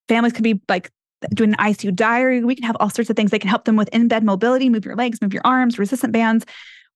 [0.07, 0.91] Families can be like
[1.33, 2.43] doing an ICU diary.
[2.43, 3.31] We can have all sorts of things.
[3.31, 6.13] They can help them with in bed mobility, move your legs, move your arms, resistant
[6.13, 6.45] bands.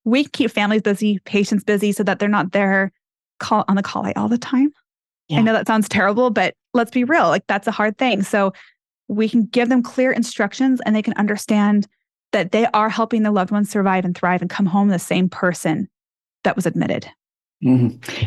[0.05, 2.91] We keep families busy, patients busy so that they're not there
[3.39, 4.71] call on the call light all the time.
[5.27, 5.39] Yeah.
[5.39, 7.27] I know that sounds terrible, but let's be real.
[7.27, 8.23] Like that's a hard thing.
[8.23, 8.53] So
[9.07, 11.87] we can give them clear instructions and they can understand
[12.33, 15.29] that they are helping their loved ones survive and thrive and come home the same
[15.29, 15.87] person
[16.43, 17.09] that was admitted.
[17.63, 18.25] Mm-hmm.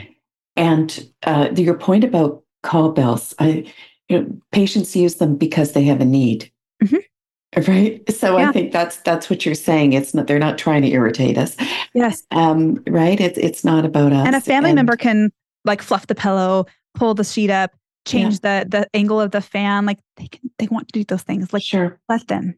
[0.57, 3.71] And uh, your point about call bells, I,
[4.09, 6.51] you know, patients use them because they have a need.
[6.83, 7.71] Mm-hmm.
[7.71, 8.13] Right.
[8.13, 8.49] So yeah.
[8.49, 9.93] I think that's that's what you're saying.
[9.93, 11.57] It's not they're not trying to irritate us.
[11.95, 12.23] Yes.
[12.31, 13.19] Um, right.
[13.19, 14.27] It's it's not about us.
[14.27, 15.33] And a family and, member can
[15.65, 17.73] like fluff the pillow, pull the sheet up,
[18.07, 18.65] change yeah.
[18.65, 21.53] the the angle of the fan like they can they want to do those things
[21.53, 22.55] like sure let them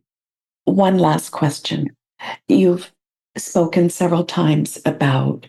[0.69, 1.97] one last question.
[2.49, 2.93] You've
[3.37, 5.47] spoken several times about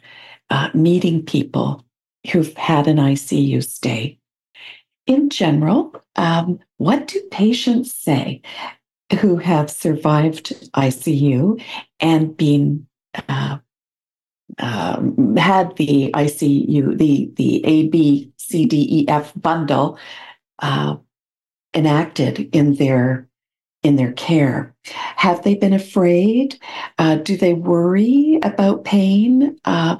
[0.49, 1.85] uh, meeting people
[2.31, 4.19] who've had an icu stay.
[5.07, 8.41] In general um, what do patients say
[9.19, 11.61] who have survived icu
[11.99, 12.85] and been
[13.27, 13.57] uh,
[14.57, 19.97] um, had the ICU, the the A B C D E F bundle
[20.59, 20.97] uh,
[21.73, 23.28] enacted in their
[23.83, 24.73] in their care.
[25.15, 26.59] Have they been afraid?
[26.97, 29.57] Uh, do they worry about pain?
[29.65, 29.97] Uh,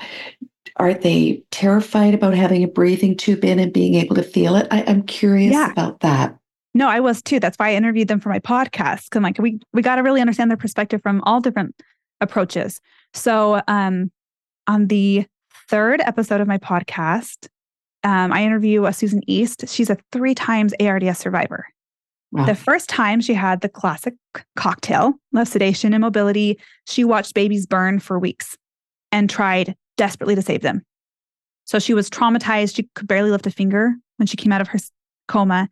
[0.75, 4.67] are they terrified about having a breathing tube in and being able to feel it?
[4.71, 5.71] I, am curious yeah.
[5.71, 6.37] about that.
[6.73, 7.39] No, I was too.
[7.39, 9.09] That's why I interviewed them for my podcast.
[9.09, 11.75] Cause like we we got to really understand their perspective from all different
[12.21, 12.79] approaches.
[13.13, 14.11] So um
[14.67, 15.25] on the
[15.67, 17.47] third episode of my podcast,
[18.03, 19.67] um, I interview a Susan East.
[19.67, 21.65] She's a three times ARDS survivor.
[22.31, 22.45] Wow.
[22.45, 24.13] The first time she had the classic
[24.55, 28.55] cocktail of sedation and mobility, she watched babies burn for weeks
[29.11, 30.83] and tried desperately to save them.
[31.65, 32.75] So she was traumatized.
[32.75, 34.79] She could barely lift a finger when she came out of her
[35.27, 35.69] coma,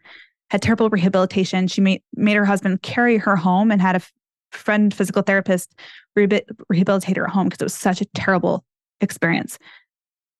[0.50, 1.68] had terrible rehabilitation.
[1.68, 4.02] She made, made her husband carry her home and had a
[4.52, 5.78] friend physical therapist
[6.16, 8.64] rehabilitate her at home because it was such a terrible
[9.02, 9.60] experience.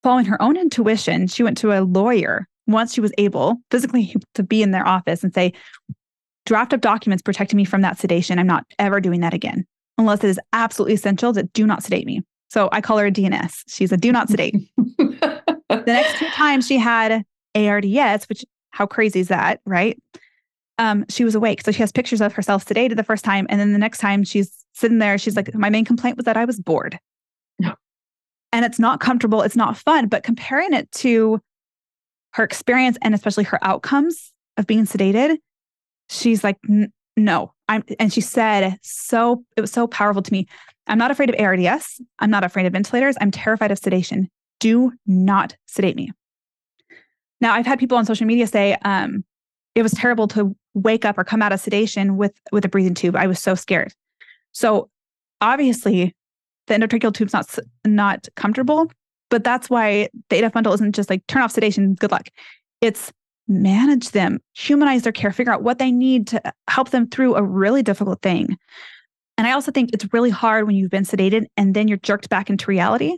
[0.04, 4.44] Following her own intuition, she went to a lawyer once she was able physically to
[4.44, 5.54] be in their office and say,
[6.48, 8.40] draft up documents protecting me from that sedation.
[8.40, 9.68] I'm not ever doing that again,
[9.98, 12.24] unless it is absolutely essential that do not sedate me.
[12.50, 13.64] So I call her a DNS.
[13.68, 14.56] She's a do not sedate.
[14.98, 17.24] the next two times she had
[17.54, 20.02] ARDS, which how crazy is that, right?
[20.80, 21.62] Um, she was awake.
[21.62, 23.48] So she has pictures of herself sedated the first time.
[23.50, 26.38] And then the next time she's sitting there, she's like, My main complaint was that
[26.38, 26.98] I was bored.
[27.60, 27.74] No.
[28.54, 30.08] And it's not comfortable, it's not fun.
[30.08, 31.42] But comparing it to
[32.34, 35.38] her experience and especially her outcomes of being sedated,
[36.10, 36.58] she's like,
[37.16, 40.48] no, I'm, and she said, so, it was so powerful to me.
[40.88, 42.02] I'm not afraid of ARDS.
[42.20, 43.18] I'm not afraid of ventilators.
[43.20, 44.30] I'm terrified of sedation.
[44.60, 46.12] Do not sedate me.
[47.42, 49.24] Now, I've had people on social media say, um,
[49.76, 52.96] it was terrible to wake up or come out of sedation with, with a breathing
[52.96, 53.16] tube.
[53.16, 53.94] I was so scared.
[54.54, 54.90] So
[55.42, 56.16] obviously,
[56.68, 58.92] the endotracheal tube's not, not comfortable,
[59.30, 62.28] but that's why the ADF bundle isn't just like turn off sedation, good luck.
[62.82, 63.12] It's
[63.48, 67.36] manage them, humanize their care, figure out what they need to uh, help them through
[67.36, 68.58] a really difficult thing.
[69.38, 72.30] And I also think it's really hard when you've been sedated and then you're jerked
[72.30, 73.18] back into reality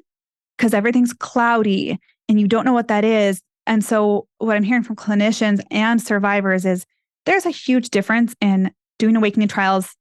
[0.58, 3.42] because everything's cloudy and you don't know what that is.
[3.66, 6.86] And so, what I'm hearing from clinicians and survivors is
[7.26, 9.96] there's a huge difference in doing awakening trials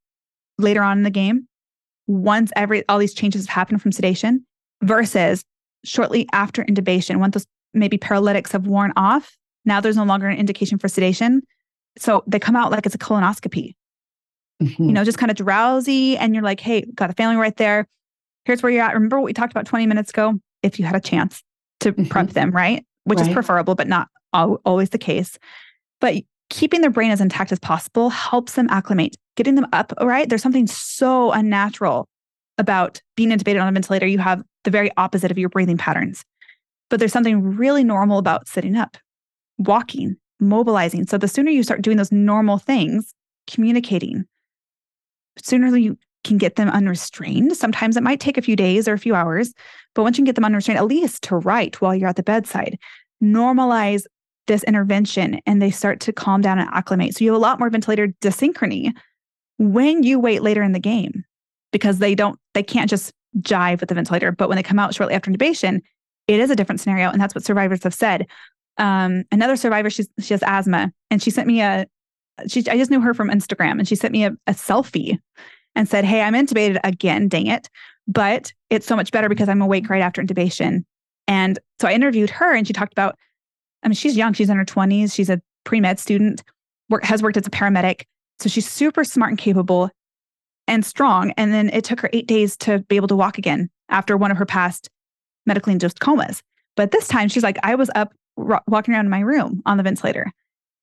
[0.59, 1.47] later on in the game,
[2.07, 4.45] once every all these changes have happened from sedation,
[4.83, 5.45] versus
[5.85, 10.39] shortly after intubation, once those maybe paralytics have worn off now there's no longer an
[10.39, 11.43] indication for sedation.
[11.99, 13.75] So they come out like it's a colonoscopy,
[14.63, 14.83] mm-hmm.
[14.83, 16.17] you know, just kind of drowsy.
[16.17, 17.87] And you're like, hey, got a family right there.
[18.45, 18.95] Here's where you're at.
[18.95, 20.35] Remember what we talked about 20 minutes ago?
[20.63, 21.43] If you had a chance
[21.81, 22.05] to mm-hmm.
[22.07, 22.85] prep them, right?
[23.05, 23.29] Which right.
[23.29, 25.39] is preferable, but not always the case.
[26.01, 26.17] But
[26.51, 30.29] keeping their brain as intact as possible helps them acclimate, getting them up, right?
[30.29, 32.09] There's something so unnatural
[32.57, 34.07] about being intubated on a ventilator.
[34.07, 36.25] You have the very opposite of your breathing patterns.
[36.91, 38.97] But there's something really normal about sitting up
[39.59, 41.07] walking, mobilizing.
[41.07, 43.13] So the sooner you start doing those normal things,
[43.47, 44.25] communicating,
[45.43, 47.57] sooner you can get them unrestrained.
[47.57, 49.53] Sometimes it might take a few days or a few hours,
[49.95, 52.23] but once you can get them unrestrained, at least to write while you're at the
[52.23, 52.79] bedside,
[53.23, 54.05] normalize
[54.47, 57.15] this intervention and they start to calm down and acclimate.
[57.15, 58.93] So you have a lot more ventilator desynchrony
[59.59, 61.25] when you wait later in the game
[61.73, 64.33] because they don't, they can't just jive with the ventilator.
[64.33, 65.83] But when they come out shortly after intubation,
[66.27, 67.11] it is a different scenario.
[67.11, 68.27] And that's what survivors have said
[68.79, 71.87] um, another survivor, she's, she has asthma, and she sent me a,
[72.47, 75.19] she, I just knew her from Instagram, and she sent me a, a selfie
[75.75, 77.69] and said, Hey, I'm intubated again, dang it.
[78.07, 80.85] But it's so much better because I'm awake right after intubation.
[81.27, 83.17] And so I interviewed her, and she talked about,
[83.83, 86.43] I mean, she's young, she's in her 20s, she's a pre med student,
[86.89, 88.05] work, has worked as a paramedic.
[88.41, 89.91] So she's super smart and capable
[90.69, 91.33] and strong.
[91.37, 94.31] And then it took her eight days to be able to walk again after one
[94.31, 94.89] of her past
[95.47, 96.43] medically induced comas.
[96.77, 98.13] But this time she's like, I was up
[98.67, 100.31] walking around in my room on the ventilator.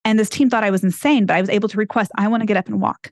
[0.03, 2.41] And this team thought I was insane, but I was able to request, I want
[2.41, 3.12] to get up and walk.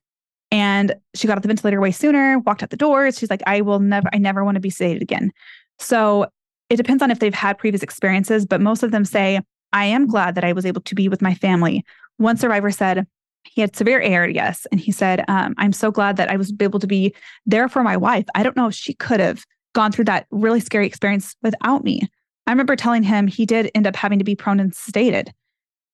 [0.51, 3.17] And she got off the ventilator way sooner, walked out the doors.
[3.17, 5.31] She's like, I will never, I never want to be sedated again.
[5.79, 6.27] So
[6.69, 9.41] it depends on if they've had previous experiences, but most of them say,
[9.73, 11.83] I am glad that I was able to be with my family.
[12.17, 13.07] One survivor said
[13.43, 16.79] he had severe ARDS, and he said, um, I'm so glad that I was able
[16.79, 17.13] to be
[17.45, 18.25] there for my wife.
[18.35, 22.01] I don't know if she could have gone through that really scary experience without me.
[22.45, 25.29] I remember telling him he did end up having to be prone and sedated.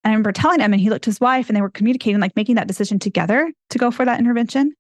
[0.04, 2.36] And I remember telling him, and he looked his wife, and they were communicating, like
[2.36, 4.74] making that decision together to go for that intervention.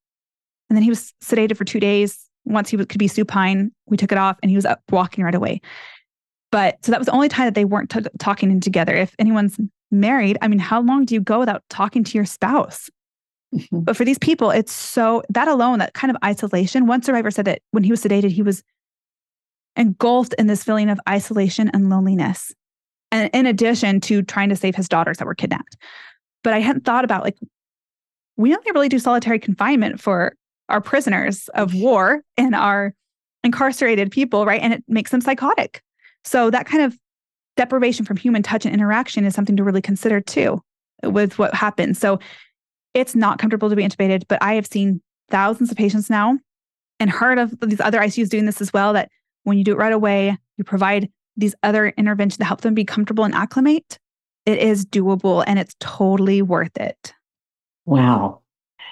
[0.70, 2.17] And then he was sedated for two days.
[2.45, 5.36] Once he could be supine, we took it off, and he was up walking right
[5.36, 5.61] away.
[6.51, 8.95] But so that was the only time that they weren't t- talking together.
[8.95, 9.59] If anyone's
[9.91, 12.89] married, I mean, how long do you go without talking to your spouse?
[13.53, 13.82] Mm-hmm.
[13.82, 16.88] But for these people, it's so that alone, that kind of isolation.
[16.88, 18.63] One survivor said that when he was sedated, he was
[19.76, 22.53] engulfed in this feeling of isolation and loneliness.
[23.11, 25.78] And in addition to trying to save his daughters that were kidnapped.
[26.43, 27.38] But I hadn't thought about like,
[28.38, 30.34] we only really do solitary confinement for
[30.70, 31.82] our prisoners of mm-hmm.
[31.82, 32.93] war and our
[33.43, 34.61] incarcerated people, right?
[34.61, 35.82] And it makes them psychotic.
[36.24, 36.97] So that kind of
[37.57, 40.61] deprivation from human touch and interaction is something to really consider too
[41.03, 41.99] with what happens.
[41.99, 42.20] So
[42.93, 46.38] it's not comfortable to be intubated, but I have seen thousands of patients now
[46.99, 49.09] and heard of these other ICUs doing this as well that
[49.44, 51.10] when you do it right away, you provide
[51.40, 53.98] these other interventions to help them be comfortable and acclimate,
[54.46, 57.14] it is doable and it's totally worth it.
[57.86, 58.42] Wow.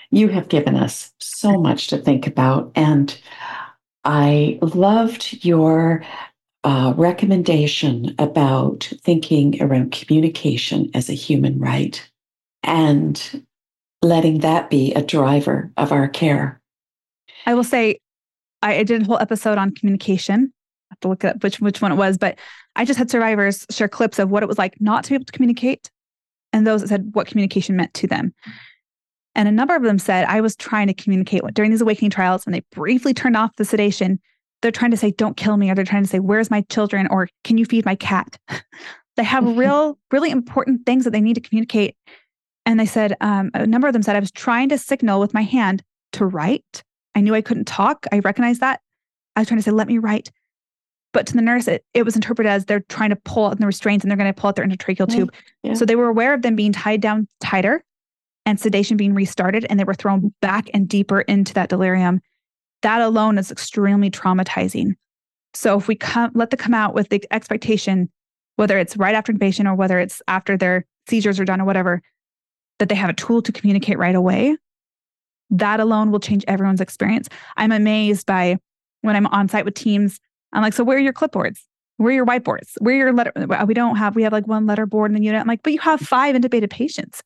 [0.10, 2.72] You have given us so much to think about.
[2.76, 3.18] And
[4.06, 6.04] I loved your
[6.64, 12.10] uh, recommendation about thinking around communication as a human right
[12.64, 13.46] and
[14.02, 16.62] letting that be a driver of our care.
[17.46, 18.00] I will say
[18.62, 20.54] I did a whole episode on communication
[20.90, 22.40] I have to look up which which one it was, but
[22.76, 25.26] I just had survivors share clips of what it was like not to be able
[25.26, 25.90] to communicate
[26.54, 28.34] and those that said what communication meant to them.
[29.36, 32.46] And a number of them said, I was trying to communicate during these awakening trials
[32.46, 34.20] and they briefly turned off the sedation.
[34.62, 37.08] They're trying to say, don't kill me, or they're trying to say, where's my children,
[37.12, 38.40] or can you feed my cat?
[39.16, 41.96] they have real, really important things that they need to communicate.
[42.66, 45.36] And they said, um, a number of them said, I was trying to signal with
[45.36, 45.84] my hand
[46.14, 46.84] to write.
[47.18, 48.06] I knew I couldn't talk.
[48.12, 48.80] I recognized that.
[49.36, 50.30] I was trying to say, let me write.
[51.14, 53.66] But to the nurse, it, it was interpreted as they're trying to pull out the
[53.66, 55.34] restraints and they're going to pull out their endotracheal tube.
[55.64, 55.74] Yeah.
[55.74, 57.84] So they were aware of them being tied down tighter
[58.46, 62.22] and sedation being restarted, and they were thrown back and deeper into that delirium.
[62.84, 64.92] That alone is extremely traumatizing.
[65.56, 68.12] So if we come, let them come out with the expectation,
[68.58, 72.00] whether it's right after intubation or whether it's after their seizures are done or whatever,
[72.78, 74.56] that they have a tool to communicate right away,
[75.50, 77.30] that alone will change everyone's experience.
[77.56, 78.58] I'm amazed by
[79.02, 80.20] when I'm on site with teams.
[80.54, 81.60] I'm like, so where are your clipboards?
[81.98, 82.74] Where are your whiteboards?
[82.80, 83.32] Where are your letter?
[83.66, 85.42] We don't have, we have like one letter board in the unit.
[85.42, 87.24] I'm like, but you have five intubated patients.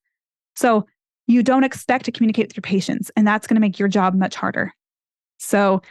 [0.56, 0.86] So
[1.28, 4.14] you don't expect to communicate with your patients, and that's going to make your job
[4.14, 4.74] much harder.
[5.38, 5.82] So,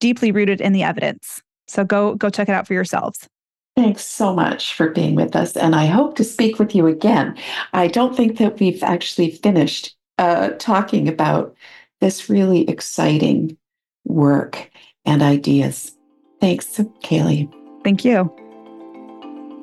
[0.00, 1.40] deeply rooted in the evidence.
[1.66, 3.26] So go go check it out for yourselves.
[3.74, 7.36] Thanks so much for being with us, and I hope to speak with you again.
[7.72, 11.54] I don't think that we've actually finished uh, talking about
[12.00, 13.56] this really exciting
[14.04, 14.70] work
[15.04, 15.95] and ideas.
[16.40, 17.50] Thanks, Kali.
[17.82, 18.32] Thank you.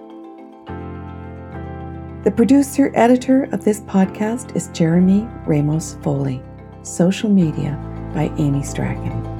[2.23, 6.41] The producer editor of this podcast is Jeremy Ramos Foley.
[6.81, 7.77] Social media
[8.13, 9.32] by Amy Strachan.